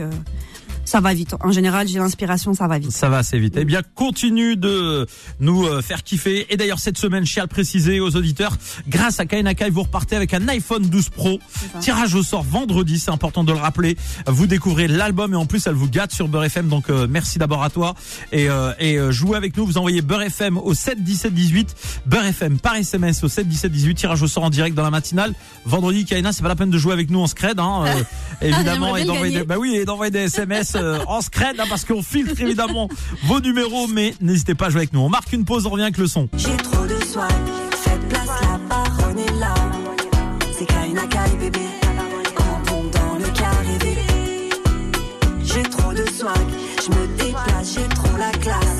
ça 0.88 1.00
va 1.00 1.12
vite. 1.12 1.35
En 1.40 1.52
général, 1.52 1.87
j'ai 1.87 1.99
l'inspiration, 1.99 2.54
ça 2.54 2.66
va 2.66 2.78
vite. 2.78 2.92
Ça 2.92 3.11
va 3.11 3.18
assez 3.18 3.38
vite. 3.38 3.54
Eh 3.59 3.66
bien, 3.66 3.83
continue 3.95 4.57
de 4.57 5.07
nous 5.38 5.66
euh, 5.66 5.83
faire 5.83 6.02
kiffer. 6.02 6.47
Et 6.50 6.57
d'ailleurs, 6.57 6.78
cette 6.78 6.97
semaine, 6.97 7.26
je 7.26 7.33
tiens 7.35 7.42
à 7.42 7.47
le 7.47 7.50
préciser 7.50 8.00
aux 8.00 8.16
auditeurs, 8.16 8.57
grâce 8.88 9.21
à 9.21 9.26
Kainakai, 9.26 9.68
vous 9.68 9.83
repartez 9.83 10.16
avec 10.16 10.33
un 10.33 10.49
iPhone 10.49 10.87
12 10.87 11.11
Pro. 11.11 11.40
Tirage 11.80 12.14
au 12.14 12.23
sort 12.23 12.42
vendredi, 12.42 12.99
c'est 12.99 13.11
important 13.11 13.45
de 13.45 13.52
le 13.52 13.59
rappeler. 13.59 13.99
Vous 14.26 14.47
découvrez 14.47 14.88
l'album 14.88 15.35
et 15.35 15.37
en 15.37 15.45
plus, 15.45 15.66
elle 15.66 15.75
vous 15.75 15.90
gâte 15.90 16.12
sur 16.12 16.26
Beurre 16.26 16.45
FM. 16.45 16.68
Donc, 16.68 16.88
euh, 16.88 17.07
merci 17.09 17.38
d'abord 17.38 17.62
à 17.62 17.68
toi. 17.68 17.95
Et, 18.33 18.49
euh, 18.49 18.73
et 18.78 18.97
euh, 18.97 19.12
jouez 19.12 19.37
avec 19.37 19.57
nous. 19.59 19.66
Vous 19.66 19.76
envoyez 19.76 20.00
Beurre 20.00 20.23
FM 20.23 20.57
au 20.57 20.73
7 20.73 21.04
17 21.04 21.35
18. 21.35 21.76
Beurre 22.07 22.25
FM 22.25 22.59
par 22.59 22.76
SMS 22.76 23.23
au 23.25 23.28
7 23.28 23.47
17 23.47 23.71
18. 23.71 23.95
Tirage 23.95 24.23
au 24.23 24.26
sort 24.26 24.45
en 24.45 24.50
direct 24.50 24.75
dans 24.75 24.83
la 24.83 24.90
matinale. 24.90 25.35
Vendredi, 25.66 26.07
Kaina, 26.07 26.33
c'est 26.33 26.42
pas 26.42 26.49
la 26.49 26.57
peine 26.57 26.71
de 26.71 26.78
jouer 26.78 26.95
avec 26.95 27.11
nous 27.11 27.21
en 27.21 27.26
scred. 27.26 27.61
Hein, 27.61 27.85
euh, 27.87 28.02
évidemment, 28.40 28.97
et 28.97 29.04
d'envoyer 29.04 29.38
des, 29.38 29.45
bah 29.45 29.57
oui, 29.59 29.76
et 29.76 29.85
d'envoyer 29.85 30.11
des 30.11 30.21
SMS 30.21 30.77
euh, 30.78 30.99
en 31.06 31.20
scred 31.20 31.58
hein, 31.58 31.64
parce 31.68 31.85
qu'on 31.85 32.02
filtre 32.02 32.40
évidemment 32.40 32.88
vos 33.25 33.40
numéros. 33.40 33.87
Mais 33.88 34.14
n'hésitez 34.20 34.54
pas 34.54 34.66
à 34.66 34.70
jouer 34.70 34.80
avec 34.80 34.92
nous. 34.92 35.00
On 35.00 35.08
marque 35.08 35.32
une 35.32 35.44
pause, 35.44 35.66
on 35.66 35.70
revient 35.70 35.85
avec 35.85 35.99
le 35.99 36.06
son. 36.06 36.28
J'ai 36.37 36.56
trop 36.56 36.87
de 36.87 37.04
swag, 37.04 37.30
faites 37.73 38.08
place, 38.08 38.28
la 38.42 38.58
baronne 38.68 39.18
est 39.18 39.40
là. 39.40 39.54
C'est 40.52 40.66
Kaina 40.66 41.06
Kai 41.06 41.37
bébé, 41.38 41.61
tombe 42.66 42.90
dans 42.90 43.18
le 43.18 43.30
carré. 43.32 43.78
J'ai 45.44 45.62
trop 45.62 45.92
de 45.92 46.04
swag, 46.11 46.35
je 46.85 46.90
me 46.90 47.06
déplace, 47.16 47.75
j'ai 47.75 47.88
trop 47.94 48.16
la 48.16 48.30
classe. 48.38 48.77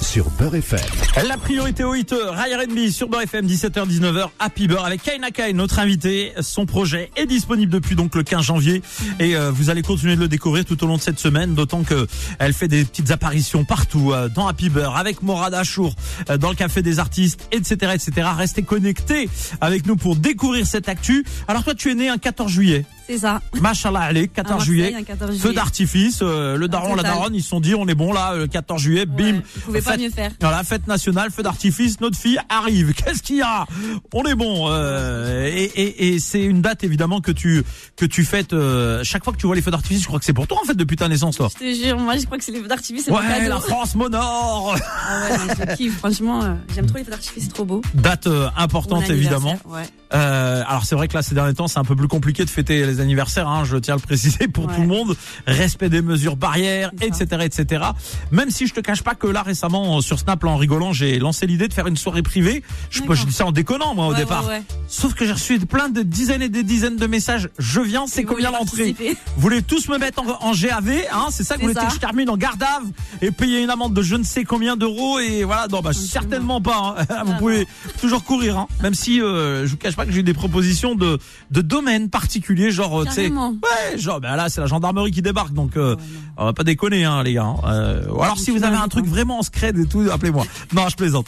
Sur 0.00 0.28
Beurre 0.30 0.56
FM. 0.56 0.80
La 1.28 1.36
priorité 1.36 1.84
au 1.84 1.94
hit 1.94 2.12
Rai 2.12 2.54
R&B 2.54 2.88
sur 2.90 3.08
Beurre 3.08 3.22
FM 3.22 3.46
17h-19h 3.46 4.28
Happy 4.38 4.66
Beurre 4.66 4.84
avec 4.84 5.02
Kaina 5.02 5.30
Kai 5.30 5.52
notre 5.52 5.78
invité 5.78 6.32
son 6.40 6.66
projet 6.66 7.10
est 7.16 7.26
disponible 7.26 7.72
depuis 7.72 7.94
donc 7.94 8.14
le 8.14 8.22
15 8.22 8.42
janvier. 8.42 8.82
Et 9.20 9.36
euh, 9.36 9.50
vous 9.50 9.70
allez 9.70 9.82
continuer 9.82 10.16
de 10.16 10.20
le 10.20 10.28
découvrir 10.28 10.64
tout 10.64 10.82
au 10.82 10.86
long 10.86 10.96
de 10.96 11.02
cette 11.02 11.18
semaine 11.18 11.54
d'autant 11.54 11.82
que 11.82 12.06
elle 12.38 12.52
fait 12.52 12.68
des 12.68 12.84
petites 12.84 13.10
apparitions 13.10 13.64
partout 13.64 14.12
euh, 14.12 14.28
dans 14.28 14.46
Happy 14.46 14.68
Beurre 14.68 14.96
avec 14.96 15.22
Morad 15.22 15.54
Achour 15.54 15.94
euh, 16.30 16.36
dans 16.36 16.50
le 16.50 16.56
café 16.56 16.82
des 16.82 16.98
artistes 16.98 17.46
etc 17.52 17.92
etc 17.94 18.28
restez 18.36 18.62
connectés 18.62 19.28
avec 19.60 19.86
nous 19.86 19.96
pour 19.96 20.16
découvrir 20.16 20.66
cette 20.66 20.88
actu. 20.88 21.24
Alors 21.48 21.64
toi 21.64 21.74
tu 21.74 21.90
es 21.90 21.94
né 21.94 22.08
un 22.08 22.18
14 22.18 22.50
juillet 22.50 22.84
C'est 23.12 23.18
ça. 23.18 23.40
Machallah 23.60 24.00
allez 24.00 24.28
14 24.28 24.50
À 24.50 24.54
Marseille, 24.56 24.66
juillet 24.74 24.94
un 24.94 25.02
14 25.02 25.38
feu 25.38 25.52
d'artifice 25.52 26.20
euh, 26.22 26.56
le 26.56 26.66
daron 26.68 26.94
la 26.94 27.02
daronne 27.02 27.34
ils 27.34 27.42
se 27.42 27.48
sont 27.50 27.60
dit 27.60 27.74
on 27.74 27.86
est 27.88 27.94
bon 27.94 28.12
là 28.12 28.34
le 28.36 28.46
14 28.46 28.80
juillet 28.80 29.04
bim 29.06 29.24
Ouais, 29.24 29.42
vous 29.54 29.60
pouvez 29.66 29.80
pas 29.82 29.92
Fête- 29.92 30.00
mieux 30.00 30.10
faire. 30.10 30.30
voilà, 30.40 30.64
fête 30.64 30.86
nationale, 30.86 31.30
feu 31.30 31.42
d'artifice, 31.42 32.00
notre 32.00 32.16
fille 32.16 32.38
arrive. 32.48 32.92
Qu'est-ce 32.96 33.22
qu'il 33.22 33.36
y 33.36 33.42
a? 33.42 33.66
On 34.14 34.24
est 34.24 34.34
bon. 34.34 34.68
euh, 34.70 35.46
et 35.46 35.64
et, 35.64 36.14
et 36.14 36.18
c'est 36.20 36.42
une 36.42 36.62
date 36.62 36.84
évidemment 36.84 37.20
que 37.20 37.32
tu 37.32 37.62
que 37.96 38.06
tu 38.06 38.24
fêtes 38.24 38.52
euh, 38.54 39.00
chaque 39.04 39.24
fois 39.24 39.32
que 39.32 39.38
tu 39.38 39.46
vois 39.46 39.56
les 39.56 39.62
feux 39.62 39.70
d'artifice. 39.70 40.00
Je 40.02 40.06
crois 40.06 40.18
que 40.18 40.24
c'est 40.24 40.32
pour 40.32 40.46
toi 40.46 40.58
en 40.62 40.66
fait 40.66 40.74
depuis 40.74 40.96
ta 40.96 41.08
naissance, 41.08 41.36
toi. 41.36 41.48
Je 41.52 41.58
te 41.58 41.84
jure, 41.84 41.98
moi 41.98 42.16
je 42.16 42.24
crois 42.24 42.38
que 42.38 42.44
c'est 42.44 42.52
les 42.52 42.60
feux 42.60 42.68
d'artifice, 42.68 43.08
Ouais, 43.08 43.48
la 43.48 43.60
France 43.60 43.94
m'honore. 43.94 44.74
Ah 44.80 45.20
ouais, 45.30 45.36
non, 45.38 45.44
je 45.70 45.76
kiffe, 45.76 45.96
franchement, 45.98 46.42
euh, 46.42 46.54
j'aime 46.74 46.86
trop 46.86 46.96
les 46.98 47.04
feux 47.04 47.10
d'artifice, 47.10 47.44
c'est 47.44 47.52
trop 47.52 47.64
beau. 47.64 47.82
Date 47.94 48.26
euh, 48.26 48.48
importante 48.56 49.08
évidemment. 49.10 49.58
Ouais. 49.66 49.82
Euh, 50.14 50.62
alors 50.68 50.84
c'est 50.84 50.94
vrai 50.94 51.08
que 51.08 51.14
là 51.14 51.22
ces 51.22 51.34
derniers 51.34 51.54
temps 51.54 51.68
c'est 51.68 51.78
un 51.78 51.84
peu 51.84 51.96
plus 51.96 52.08
compliqué 52.08 52.44
de 52.44 52.50
fêter 52.50 52.84
les 52.84 53.00
anniversaires. 53.02 53.48
Hein, 53.48 53.64
je 53.64 53.76
tiens 53.76 53.94
à 53.94 53.96
le 53.98 54.02
préciser 54.02 54.48
pour 54.48 54.66
Ouais. 54.66 54.74
tout 54.74 54.80
le 54.80 54.86
monde. 54.86 55.16
Respect 55.46 55.88
des 55.90 56.02
mesures 56.02 56.36
barrières, 56.36 56.90
etc., 57.00 57.26
etc. 57.42 57.84
Même 58.30 58.50
si 58.50 58.66
je 58.66 58.74
te 58.74 58.80
cache 58.80 59.02
pas 59.02 59.14
que 59.14 59.26
là 59.26 59.42
récemment 59.42 59.98
euh, 59.98 60.00
sur 60.00 60.18
Snap 60.18 60.42
là, 60.44 60.50
en 60.50 60.56
rigolant 60.56 60.92
j'ai 60.92 61.18
lancé 61.18 61.46
l'idée 61.46 61.68
de 61.68 61.74
faire 61.74 61.86
une 61.86 61.96
soirée 61.96 62.22
privée. 62.22 62.62
Je, 62.90 63.02
je 63.10 63.26
dis 63.26 63.32
ça 63.32 63.46
en 63.46 63.52
déconnant 63.52 63.94
moi 63.94 64.06
au 64.06 64.12
Ouais, 64.12 64.16
départ. 64.18 64.46
ouais. 64.46 64.62
Sauf 64.88 65.14
que 65.14 65.26
j'ai 65.26 65.32
reçu 65.32 65.58
plein 65.60 65.88
de 65.88 66.02
dizaines 66.02 66.42
et 66.42 66.48
des 66.48 66.62
dizaines 66.62 66.96
de 66.96 67.06
messages. 67.06 67.48
Je 67.58 67.80
viens, 67.80 68.06
c'est 68.06 68.24
combien 68.24 68.50
l'entrée. 68.50 68.94
Vous 69.36 69.42
voulez 69.42 69.62
tous 69.62 69.88
me 69.88 69.98
mettre 69.98 70.22
en, 70.22 70.48
en 70.48 70.52
GAV, 70.52 70.90
hein 71.12 71.26
C'est 71.30 71.44
ça 71.44 71.56
que 71.56 71.62
vous 71.62 71.68
voulez 71.68 71.86
que 71.86 71.92
je 71.92 71.98
termine 71.98 72.30
en 72.30 72.36
garde-ave 72.36 72.84
et 73.20 73.30
payer 73.30 73.62
une 73.62 73.70
amende 73.70 73.94
de 73.94 74.02
je 74.02 74.16
ne 74.16 74.22
sais 74.24 74.44
combien 74.44 74.76
d'euros 74.76 75.18
et 75.18 75.44
voilà. 75.44 75.66
Non, 75.68 75.80
bah 75.80 75.90
Absolument. 75.90 76.12
certainement 76.12 76.60
pas. 76.60 76.96
hein. 76.98 77.04
Vous 77.24 77.32
Ah, 77.34 77.38
pouvez 77.38 77.66
toujours 78.00 78.24
courir, 78.24 78.58
hein. 78.58 78.68
Même 78.82 78.94
si 78.94 79.20
euh, 79.20 79.66
je 79.66 79.70
vous 79.72 79.76
cache 79.76 79.96
pas 79.96 80.04
que 80.06 80.12
j'ai 80.12 80.20
eu 80.20 80.22
des 80.22 80.34
propositions 80.34 80.94
de 80.94 81.18
de 81.50 81.60
domaines 81.60 82.08
particuliers, 82.10 82.70
genre 82.70 82.81
euh, 82.90 83.04
tu 83.04 83.10
sais, 83.12 83.16
Carrément. 83.22 83.50
ouais, 83.50 83.98
genre 83.98 84.20
ben 84.20 84.34
là 84.36 84.48
c'est 84.48 84.60
la 84.60 84.66
gendarmerie 84.66 85.10
qui 85.10 85.22
débarque, 85.22 85.52
donc 85.52 85.76
euh, 85.76 85.96
on 86.36 86.44
va 86.46 86.52
pas 86.52 86.64
déconner, 86.64 87.04
hein, 87.04 87.22
les 87.22 87.34
gars. 87.34 87.44
hein. 87.44 87.56
Euh, 87.66 88.06
ou 88.10 88.22
alors 88.22 88.38
si 88.38 88.50
vous 88.50 88.64
avez 88.64 88.76
un 88.76 88.88
truc 88.88 89.06
vraiment 89.06 89.38
en 89.38 89.42
scred 89.42 89.78
et 89.78 89.86
tout, 89.86 90.04
appelez-moi. 90.12 90.44
Non, 90.74 90.88
je 90.88 90.96
plaisante. 90.96 91.26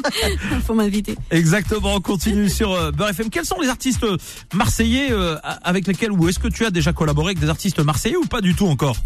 Faut 0.66 0.74
m'inviter. 0.74 1.16
Exactement, 1.30 1.94
on 1.94 2.00
continue 2.00 2.48
sur 2.48 2.72
euh, 2.72 2.90
Beurre 2.90 3.10
FM. 3.10 3.30
Quels 3.30 3.44
sont 3.46 3.60
les 3.60 3.68
artistes 3.68 4.04
euh, 4.04 4.16
marseillais 4.54 5.08
euh, 5.12 5.36
avec 5.62 5.86
lesquels 5.86 6.12
ou 6.12 6.28
est-ce 6.28 6.38
que 6.38 6.48
tu 6.48 6.64
as 6.64 6.70
déjà 6.70 6.92
collaboré 6.92 7.28
avec 7.28 7.38
des 7.40 7.48
artistes 7.48 7.78
marseillais 7.80 8.16
ou 8.16 8.24
pas 8.26 8.40
du 8.40 8.54
tout 8.54 8.66
encore? 8.66 8.96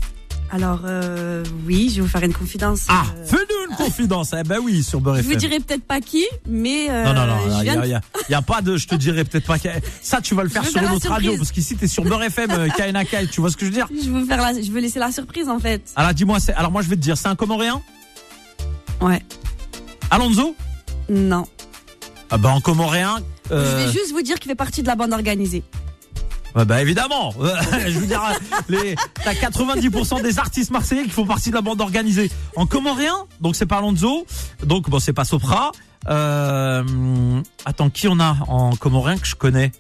Alors, 0.53 0.81
euh, 0.85 1.43
oui, 1.67 1.89
je 1.91 1.97
vais 1.97 2.01
vous 2.03 2.09
faire 2.09 2.23
une 2.23 2.33
confidence. 2.33 2.83
Ah, 2.89 3.05
euh, 3.17 3.27
fais-nous 3.27 3.71
une 3.71 3.77
confidence. 3.77 4.33
Eh 4.39 4.45
ben 4.45 4.59
oui, 4.63 4.83
sur 4.85 5.01
Beurre 5.01 5.17
je 5.17 5.23
vous 5.23 5.35
dirai 5.35 5.59
peut-être 5.59 5.83
pas 5.85 6.01
qui, 6.01 6.25
mais 6.49 6.87
euh, 6.89 7.05
non, 7.05 7.15
non, 7.15 7.27
non, 7.27 7.37
il 7.47 7.59
y, 7.61 7.63
viens 7.65 7.81
a, 7.97 8.35
a- 8.35 8.39
a 8.39 8.43
pas 8.43 8.63
de, 8.63 8.77
je 8.77 8.87
te 8.87 8.95
dirais 8.95 9.25
peut-être 9.25 9.45
pas. 9.47 9.59
que- 9.59 9.69
Ça, 10.01 10.21
tu 10.21 10.35
vas 10.37 10.45
le 10.45 10.49
faire 10.49 10.65
sur 10.65 10.81
une 10.81 10.89
autre 10.91 11.09
radio, 11.09 11.37
parce 11.37 11.51
qu'ici 11.51 11.75
t'es 11.77 11.89
sur 11.89 12.05
Beurre 12.05 12.23
FM, 12.23 12.51
euh, 12.53 12.69
Kaina 12.69 13.05
Kai, 13.05 13.27
tu 13.27 13.41
vois 13.41 13.51
ce 13.51 13.57
que 13.57 13.67
je 13.67 13.71
veux 13.71 13.77
dire? 13.77 13.89
Je 13.91 14.09
veux 14.09 14.25
faire 14.25 14.41
la, 14.41 14.61
je 14.61 14.71
veux 14.71 14.81
laisser 14.81 15.01
la 15.01 15.11
surprise 15.11 15.49
en 15.49 15.59
fait. 15.59 15.83
Alors 15.97 16.15
dis-moi, 16.15 16.39
alors 16.57 16.71
moi 16.71 16.81
je 16.83 16.89
vais 16.89 16.97
te 16.97 17.01
dire, 17.03 17.19
c'est 17.19 17.29
un 17.29 17.37
Comoréen 17.37 17.83
Ouais. 19.01 19.23
Alonso? 20.11 20.55
Non. 21.09 21.45
Ah 22.31 22.39
bah 22.39 22.51
en 22.51 22.61
Comoréen. 22.61 23.19
Je 23.51 23.55
Euh, 23.55 23.85
vais 23.87 23.93
juste 23.93 24.13
vous 24.13 24.23
dire 24.23 24.39
qu'il 24.39 24.49
fait 24.51 24.57
partie 24.57 24.83
de 24.83 24.87
la 24.89 24.95
bande 24.97 25.13
organisée. 25.13 25.63
Ouais, 26.57 26.65
bah 26.65 26.81
évidemment. 26.81 27.35
je 27.87 27.99
veux 27.99 28.07
dire, 28.07 28.23
les, 28.69 28.97
t'as 29.23 29.35
90% 29.35 30.23
des 30.23 30.39
artistes 30.39 30.71
marseillais 30.71 31.05
qui 31.05 31.11
font 31.11 31.27
partie 31.27 31.51
de 31.51 31.55
la 31.55 31.61
bande 31.61 31.81
organisée. 31.81 32.31
En 32.57 32.67
comorien, 32.67 33.15
donc 33.41 33.55
c'est 33.57 33.67
pas 33.67 33.77
Alonso, 33.79 34.27
donc 34.65 34.89
bon 34.89 34.99
c'est 34.99 35.13
pas 35.13 35.25
Sopra. 35.25 35.73
Euh, 36.09 36.83
attends, 37.65 37.91
qui 37.91 38.09
on 38.09 38.21
a 38.21 38.37
en 38.49 38.71
comorien 38.77 39.19
que 39.19 39.27
je 39.27 39.35
connais, 39.35 39.73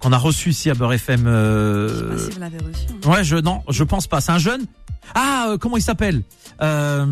qu'on 0.00 0.12
a 0.12 0.18
reçu 0.18 0.50
ici 0.50 0.70
à 0.70 0.74
Beurre 0.74 0.94
FM 0.94 1.20
Je 1.20 1.24
sais 1.24 1.28
euh, 1.28 2.10
pas 2.10 2.18
si 2.18 2.30
vous 2.30 2.40
l'avez 2.40 2.58
reçu. 2.58 2.86
hein. 3.04 3.10
Ouais, 3.10 3.24
je 3.24 3.36
non, 3.36 3.62
je 3.68 3.84
pense 3.84 4.06
pas. 4.06 4.20
C'est 4.20 4.32
un 4.32 4.38
jeune? 4.38 4.66
Ah, 5.14 5.46
euh, 5.50 5.56
comment 5.58 5.76
il 5.78 5.82
s'appelle? 5.82 6.22
Euh, 6.60 7.06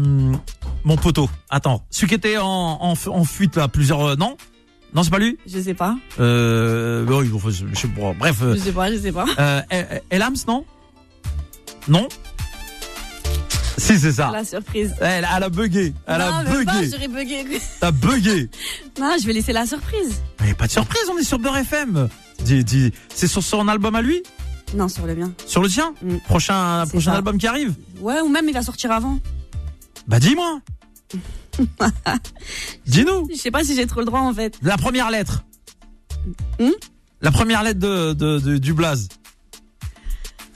Mon 0.85 0.96
poteau. 0.96 1.31
Attends, 1.48 1.85
celui 1.90 2.09
qui 2.09 2.14
était 2.14 2.37
en, 2.38 2.44
en, 2.81 2.94
en 3.07 3.24
fuite 3.24 3.57
là, 3.57 3.68
plusieurs. 3.68 4.05
euh, 4.05 4.16
non, 4.16 4.37
non, 4.96 5.02
c'est 5.04 5.11
pas 5.11 5.18
lui? 5.20 5.38
Je 5.46 5.61
sais 5.61 5.74
pas. 5.74 5.96
Euh, 6.18 7.04
bon, 7.04 7.22
il- 7.22 7.32
enfin, 7.35 7.50
je 7.50 7.78
sais 7.78 7.87
pas. 7.88 8.12
Bref. 8.18 8.38
euh, 8.42 8.54
Je 8.56 8.61
sais 8.61 8.72
pas, 8.72 8.90
je 8.90 8.96
sais 8.98 9.12
pas. 9.12 9.26
euh, 9.38 9.61
El- 9.70 10.02
Elams, 10.11 10.35
non? 10.48 10.64
Non? 11.87 12.09
Si, 13.78 13.98
c'est 14.00 14.12
ça. 14.12 14.30
La 14.32 14.44
surprise. 14.44 14.94
Elle, 15.00 15.26
elle 15.37 15.42
a 15.42 15.48
bugué. 15.50 15.92
Elle 16.06 16.18
non, 16.18 16.24
a 16.24 16.42
même 16.42 16.64
pas, 16.64 16.72
bugué. 16.74 16.90
j'aurais 16.90 17.09
bugué. 17.09 17.61
T'as 17.80 17.90
bugué. 17.92 18.48
Non, 18.98 19.14
je 19.20 19.26
vais 19.26 19.35
laisser 19.35 19.52
la 19.52 19.66
surprise. 19.66 20.22
Mais 20.40 20.54
pas 20.54 20.66
de 20.66 20.72
surprise, 20.72 21.02
on 21.12 21.18
est 21.18 21.22
sur 21.22 21.38
Beurre 21.38 21.59
FM. 21.59 22.09
Dis, 22.42 22.64
dis, 22.64 22.90
c'est 23.14 23.26
sur 23.26 23.42
son 23.42 23.68
album 23.68 23.94
à 23.94 24.00
lui? 24.00 24.22
Non, 24.74 24.88
sur 24.88 25.06
le 25.06 25.14
mien. 25.14 25.30
Sur 25.46 25.61
le 25.62 25.68
tien? 25.68 25.92
Mm. 26.02 26.16
Prochain, 26.26 26.85
prochain 26.88 27.11
ça. 27.12 27.16
album 27.18 27.37
qui 27.37 27.46
arrive? 27.46 27.74
Ouais, 28.00 28.20
ou 28.22 28.28
même 28.30 28.48
il 28.48 28.54
va 28.54 28.62
sortir 28.62 28.90
avant. 28.92 29.18
Bah 30.09 30.18
dis-moi 30.18 30.61
Dis-nous 32.86 33.28
Je 33.32 33.36
sais 33.38 33.50
pas 33.50 33.64
si 33.64 33.74
j'ai 33.76 33.86
trop 33.86 34.00
le 34.00 34.06
droit 34.06 34.20
en 34.20 34.32
fait. 34.34 34.58
La 34.62 34.76
première 34.76 35.10
lettre 35.10 35.42
Hmm? 36.58 36.70
La 37.20 37.30
première 37.30 37.62
lettre 37.62 37.78
de, 37.78 38.12
de- 38.12 38.38
de- 38.40 38.58
du 38.58 38.72
blaze. 38.74 39.08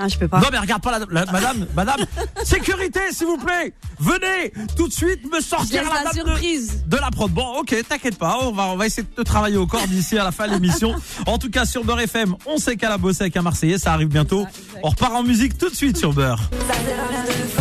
Ah, 0.02 0.08
je 0.08 0.16
peux 0.18 0.26
pas. 0.28 0.40
Non 0.40 0.48
mais 0.50 0.58
regarde 0.58 0.82
pas 0.82 0.98
la, 0.98 1.06
la- 1.10 1.30
madame, 1.30 1.66
madame, 1.76 1.98
sécurité 2.42 3.00
s'il 3.12 3.26
vous 3.26 3.36
plaît, 3.36 3.72
venez 4.00 4.50
tout 4.76 4.88
de 4.88 4.92
suite 4.92 5.30
me 5.30 5.40
sortir 5.40 5.84
la 5.84 5.94
la 5.98 6.04
date 6.04 6.14
de, 6.14 6.18
surprise. 6.30 6.84
de 6.86 6.96
la 6.96 7.10
prod. 7.10 7.30
Bon, 7.30 7.58
ok, 7.60 7.74
t'inquiète 7.88 8.16
pas, 8.18 8.38
on 8.42 8.50
va 8.52 8.64
on 8.68 8.76
va 8.76 8.86
essayer 8.86 9.02
de 9.06 9.14
te 9.14 9.20
travailler 9.22 9.58
au 9.58 9.66
corps 9.66 9.86
d'ici 9.86 10.18
à 10.18 10.24
la 10.24 10.32
fin 10.32 10.48
de 10.48 10.54
l'émission. 10.54 10.94
En 11.26 11.36
tout 11.38 11.50
cas 11.50 11.66
sur 11.66 11.84
Beurre 11.84 12.00
FM, 12.00 12.34
on 12.46 12.56
sait 12.58 12.76
qu'elle 12.76 12.92
a 12.92 12.98
bossé 12.98 13.22
avec 13.24 13.36
un 13.36 13.42
Marseillais, 13.42 13.78
ça 13.78 13.92
arrive 13.92 14.08
bientôt. 14.08 14.44
Ça. 14.44 14.78
On 14.82 14.88
repart 14.88 15.12
en 15.12 15.22
musique 15.22 15.56
tout 15.58 15.68
de 15.68 15.74
suite 15.76 15.98
sur 15.98 16.12
Beurre. 16.14 16.40
Ça 16.68 17.59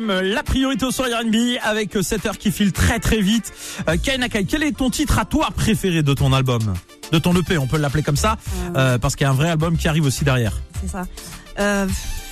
La 0.00 0.42
priorité 0.42 0.86
au 0.86 0.90
soir 0.90 1.08
R&B 1.08 1.58
avec 1.62 1.98
cette 2.00 2.24
heure 2.24 2.38
qui 2.38 2.50
file 2.50 2.72
très 2.72 2.98
très 2.98 3.20
vite. 3.20 3.52
Euh, 3.88 3.96
Kai 4.02 4.16
Nakai, 4.16 4.44
quel 4.44 4.62
est 4.62 4.72
ton 4.72 4.88
titre 4.88 5.18
à 5.18 5.26
toi 5.26 5.50
préféré 5.54 6.02
de 6.02 6.14
ton 6.14 6.32
album? 6.32 6.62
De 7.10 7.18
ton 7.18 7.36
EP, 7.36 7.58
on 7.58 7.66
peut 7.66 7.76
l'appeler 7.76 8.02
comme 8.02 8.16
ça, 8.16 8.38
euh, 8.74 8.96
parce 8.96 9.16
qu'il 9.16 9.26
y 9.26 9.28
a 9.28 9.30
un 9.30 9.34
vrai 9.34 9.50
album 9.50 9.76
qui 9.76 9.88
arrive 9.88 10.06
aussi 10.06 10.24
derrière. 10.24 10.54
C'est 10.80 10.88
ça. 10.88 11.04
Euh, 11.58 11.86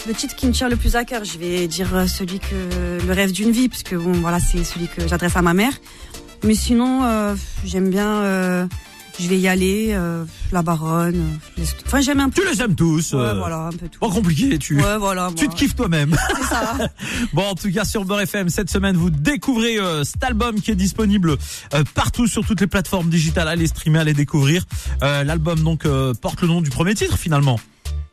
le 0.07 0.15
titre 0.15 0.35
qui 0.37 0.47
me 0.47 0.53
tient 0.53 0.71
le 0.71 0.77
plus 0.77 0.97
à 0.97 1.05
cœur, 1.05 1.25
je 1.25 1.37
vais 1.37 1.69
dire 1.69 1.95
euh, 1.95 2.07
celui 2.07 2.39
que 2.39 3.05
le 3.07 3.13
rêve 3.13 3.33
d'une 3.33 3.51
vie, 3.51 3.69
puisque 3.69 3.95
bon, 3.95 4.13
voilà, 4.13 4.41
c'est 4.41 4.65
celui 4.65 4.89
que 4.89 5.07
j'adresse 5.07 5.37
à 5.37 5.43
ma 5.43 5.53
mère. 5.53 5.75
Mais 6.45 6.55
sinon, 6.55 7.05
euh, 7.05 7.35
j'aime 7.67 7.91
bien. 7.91 8.69
Je 9.21 9.29
vais 9.29 9.39
y 9.39 9.47
aller, 9.49 9.89
euh, 9.93 10.25
la 10.53 10.63
baronne. 10.63 11.39
les- 11.57 11.65
Enfin, 11.87 12.01
j'aime 12.01 12.21
un 12.21 12.31
peu. 12.31 12.43
Tu 12.43 12.49
les 12.53 12.63
aimes 12.63 12.75
tous. 12.75 13.13
Ouais, 13.13 13.21
euh, 13.21 13.35
voilà, 13.35 13.67
un 13.67 13.71
peu 13.71 13.89
tout. 13.89 13.99
Pas 14.01 14.09
compliqué, 14.09 14.59
tu, 14.59 14.77
Ouais, 14.77 14.99
voilà. 14.99 15.31
tu 15.37 15.45
moi, 15.45 15.53
te 15.55 15.59
kiffes 15.59 15.75
toi-même. 15.77 16.17
C'est 16.37 16.45
ça. 16.47 16.75
Bon, 17.33 17.43
en 17.43 17.55
tout 17.55 17.71
cas, 17.73 17.85
sur 17.85 18.05
Beurre 18.05 18.21
FM, 18.23 18.49
cette 18.49 18.71
semaine, 18.71 18.97
vous 18.97 19.11
découvrez 19.11 19.79
euh, 19.79 20.05
cet 20.05 20.23
album 20.25 20.61
qui 20.61 20.71
est 20.71 20.75
disponible 20.77 21.37
euh, 21.75 21.85
partout 21.95 22.27
sur 22.27 22.45
toutes 22.47 22.61
les 22.61 22.67
plateformes 22.67 23.09
digitales. 23.11 23.49
Allez 23.49 23.67
streamer, 23.67 24.01
allez 24.01 24.15
découvrir. 24.15 24.65
Euh, 25.03 25.23
L'album, 25.25 25.61
donc, 25.61 25.85
euh, 25.87 26.15
porte 26.15 26.41
le 26.43 26.49
nom 26.49 26.61
du 26.61 26.71
premier 26.71 26.95
titre, 26.95 27.19
finalement. 27.19 27.59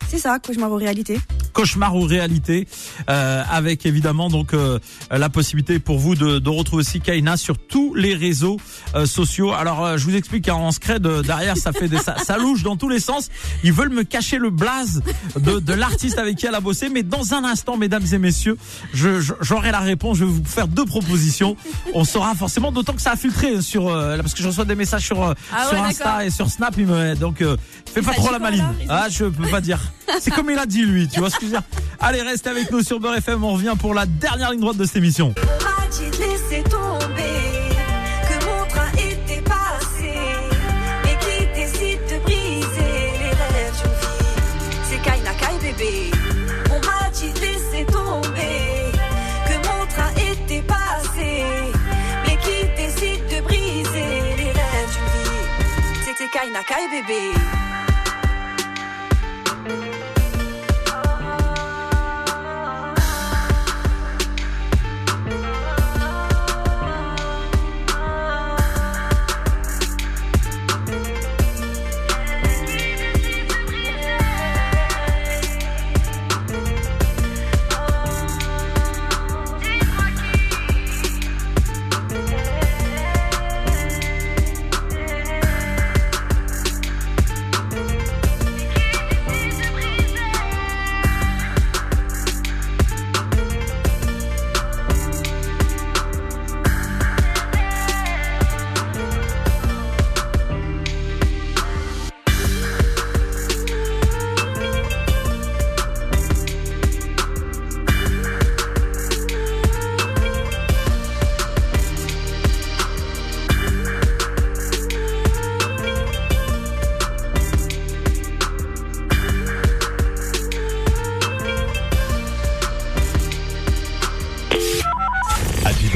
C'est 0.09 0.19
ça, 0.19 0.39
cauchemar 0.39 0.71
ou 0.71 0.75
réalité. 0.75 1.19
Cauchemar 1.51 1.95
ou 1.95 2.01
réalité, 2.03 2.67
euh, 3.09 3.43
avec 3.51 3.85
évidemment 3.85 4.29
donc 4.29 4.53
euh, 4.53 4.79
la 5.11 5.27
possibilité 5.29 5.79
pour 5.79 5.97
vous 5.99 6.15
de, 6.15 6.39
de 6.39 6.49
retrouver 6.49 6.81
aussi 6.81 7.01
Kaina 7.01 7.35
sur 7.35 7.57
tous 7.57 7.93
les 7.95 8.13
réseaux 8.15 8.57
euh, 8.95 9.05
sociaux. 9.05 9.51
Alors 9.53 9.83
euh, 9.83 9.97
je 9.97 10.05
vous 10.05 10.15
explique 10.15 10.47
hein, 10.49 10.53
en 10.53 10.69
euh, 11.05 11.21
derrière 11.23 11.57
ça 11.57 11.73
fait 11.73 11.87
des 11.89 11.97
ça, 11.97 12.15
ça 12.23 12.37
louche 12.37 12.63
dans 12.63 12.77
tous 12.77 12.87
les 12.89 12.99
sens. 12.99 13.29
Ils 13.63 13.73
veulent 13.73 13.89
me 13.89 14.03
cacher 14.03 14.37
le 14.37 14.49
blaze 14.49 15.01
de, 15.37 15.59
de 15.59 15.73
l'artiste 15.73 16.19
avec 16.19 16.37
qui 16.37 16.45
elle 16.45 16.55
a 16.55 16.61
bossé, 16.61 16.89
mais 16.89 17.03
dans 17.03 17.33
un 17.33 17.43
instant, 17.43 17.75
mesdames 17.75 18.05
et 18.13 18.17
messieurs, 18.17 18.57
je 18.93 19.19
je- 19.19 19.33
j'aurai 19.41 19.71
la 19.71 19.79
réponse. 19.81 20.17
Je 20.19 20.25
vais 20.25 20.31
vous 20.31 20.45
faire 20.45 20.67
deux 20.69 20.85
propositions. 20.85 21.57
On 21.93 22.03
saura 22.05 22.33
forcément, 22.35 22.71
d'autant 22.71 22.93
que 22.93 23.01
ça 23.01 23.11
a 23.11 23.15
filtré 23.17 23.61
sur 23.61 23.87
euh, 23.89 24.17
parce 24.17 24.33
que 24.33 24.41
je 24.43 24.47
reçois 24.47 24.65
des 24.65 24.75
messages 24.75 25.03
sur 25.05 25.21
euh, 25.23 25.33
Ah 25.53 25.65
sur 25.69 25.73
ouais, 25.81 25.87
Insta 25.87 26.03
d'accord. 26.05 26.21
et 26.21 26.29
sur 26.29 26.49
Snap. 26.49 26.75
il 26.77 26.85
me- 26.87 27.15
donc 27.15 27.41
euh, 27.41 27.57
fais 27.93 27.99
Il 28.01 28.05
pas 28.05 28.13
trop 28.13 28.31
la 28.31 28.39
maline. 28.39 28.65
Ah 28.87 29.07
je 29.09 29.25
peux 29.25 29.47
pas 29.49 29.59
dire. 29.61 29.79
C'est 30.19 30.31
comme 30.31 30.49
il 30.49 30.57
a 30.57 30.65
dit 30.65 30.85
lui. 30.85 31.07
Tu 31.07 31.19
vois 31.19 31.29
ce 31.29 31.35
que 31.35 31.41
je 31.41 31.45
veux 31.47 31.51
dire 31.51 31.63
Allez, 31.99 32.21
restez 32.21 32.49
avec 32.49 32.71
nous 32.71 32.81
sur 32.81 32.99
Beurre 32.99 33.15
FM. 33.15 33.43
On 33.43 33.53
revient 33.53 33.75
pour 33.79 33.93
la 33.93 34.05
dernière 34.05 34.51
ligne 34.51 34.61
droite 34.61 34.77
de 34.77 34.85
cette 34.85 34.97
émission. 34.97 35.33
On 35.37 35.63
m'a 35.63 35.87
dit 35.91 36.17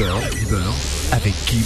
Beurre, 0.02 0.20
Beurre, 0.50 0.74
avec 1.12 1.32
Kim 1.46 1.62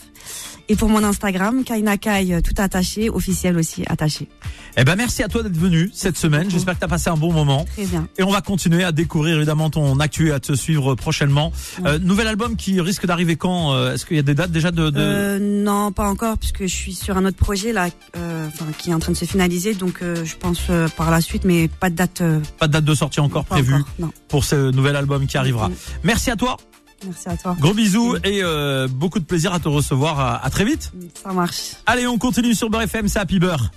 Et 0.70 0.76
pour 0.76 0.90
mon 0.90 1.04
Instagram, 1.04 1.64
Kaina 1.64 1.98
Kai, 1.98 2.34
euh, 2.34 2.42
tout 2.42 2.54
attaché, 2.58 3.10
officiel 3.10 3.58
aussi 3.58 3.84
attaché. 3.88 4.30
Eh 4.78 4.84
ben 4.84 4.96
merci 4.96 5.22
à 5.22 5.28
toi 5.28 5.44
d'être 5.44 5.58
venu 5.58 5.92
cette 5.94 6.18
semaine. 6.18 6.50
J'espère 6.50 6.76
que 6.76 6.80
tu 6.80 6.86
as 6.86 6.88
passé 6.88 7.10
un 7.10 7.18
bon 7.18 7.32
moment. 7.32 7.66
Très 7.74 7.86
bien. 7.86 8.08
Et 8.18 8.24
on 8.24 8.32
va 8.32 8.42
continuer 8.42 8.84
à 8.84 8.92
découvrir 8.92 9.36
évidemment 9.38 9.70
ton 9.70 10.00
actu 10.00 10.30
et 10.30 10.32
à 10.32 10.40
te 10.40 10.54
suivre 10.54 10.96
prochainement. 10.96 11.52
Euh, 11.86 12.00
nouvel 12.00 12.28
album 12.28 12.56
qui 12.56 12.80
risque 12.82 13.06
d'arriver 13.06 13.36
quand 13.36 13.74
euh, 13.74 13.94
Est-ce 13.94 14.06
qu'il 14.06 14.16
y 14.16 14.20
a 14.20 14.24
des 14.24 14.34
dates 14.34 14.52
déjà 14.52 14.72
de, 14.72 14.90
de... 14.90 15.00
Euh, 15.00 15.40
non, 15.40 15.92
pas 15.92 16.10
encore, 16.10 16.38
puisque 16.38 16.64
je 16.64 16.74
suis 16.74 16.94
sur 16.94 17.18
un 17.18 17.26
autre 17.26 17.38
projet 17.38 17.74
là, 17.74 17.90
euh, 18.18 18.48
enfin, 18.48 18.66
qui 18.78 18.90
est 18.90 18.94
en 18.94 19.00
train 19.00 19.12
de 19.12 19.18
se 19.18 19.26
finaliser, 19.26 19.74
donc 19.74 20.02
euh, 20.02 20.24
je 20.26 20.36
pense 20.36 20.62
par 20.96 21.12
la 21.12 21.22
suite, 21.22 21.44
mais 21.46 21.68
pas 21.68 21.90
de 21.90 21.96
date. 21.96 22.24
Pas 22.58 22.68
de 22.68 22.74
date 22.74 22.86
de 22.86 22.96
sortie 22.96 23.20
encore 23.20 23.46
prévue 23.46 23.76
encore, 23.76 24.14
pour 24.28 24.44
ce 24.44 24.72
nouvel 24.72 24.96
album 24.96 25.28
qui 25.28 25.38
arrivera. 25.38 25.70
Merci 26.04 26.32
à 26.32 26.36
toi. 26.36 26.58
Merci 27.06 27.30
à 27.30 27.38
toi. 27.38 27.56
Gros 27.60 27.74
bisous 27.74 28.16
et 28.24 28.42
euh, 28.44 28.88
beaucoup 28.88 29.20
de 29.20 29.26
plaisir 29.26 29.54
à 29.54 29.60
te 29.60 29.68
recevoir. 29.68 30.20
À, 30.20 30.46
à 30.46 30.50
très 30.50 30.66
vite. 30.66 30.92
Ça 31.24 31.32
marche. 31.34 31.74
Allez, 31.86 32.08
on 32.08 32.18
continue 32.18 32.54
sur 32.56 32.70
Beurre 32.70 32.84
FM, 32.84 33.08
c'est 33.08 33.20
Happy 33.20 33.40
Beurre. 33.40 33.70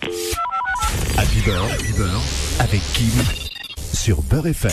Happy 1.16 1.40
Beurre, 1.44 1.64
Happy 1.72 1.92
Beurre, 1.92 2.22
avec 2.60 2.80
Kim 2.94 3.10
sur 3.92 4.22
Beurre 4.22 4.46
FM. 4.48 4.72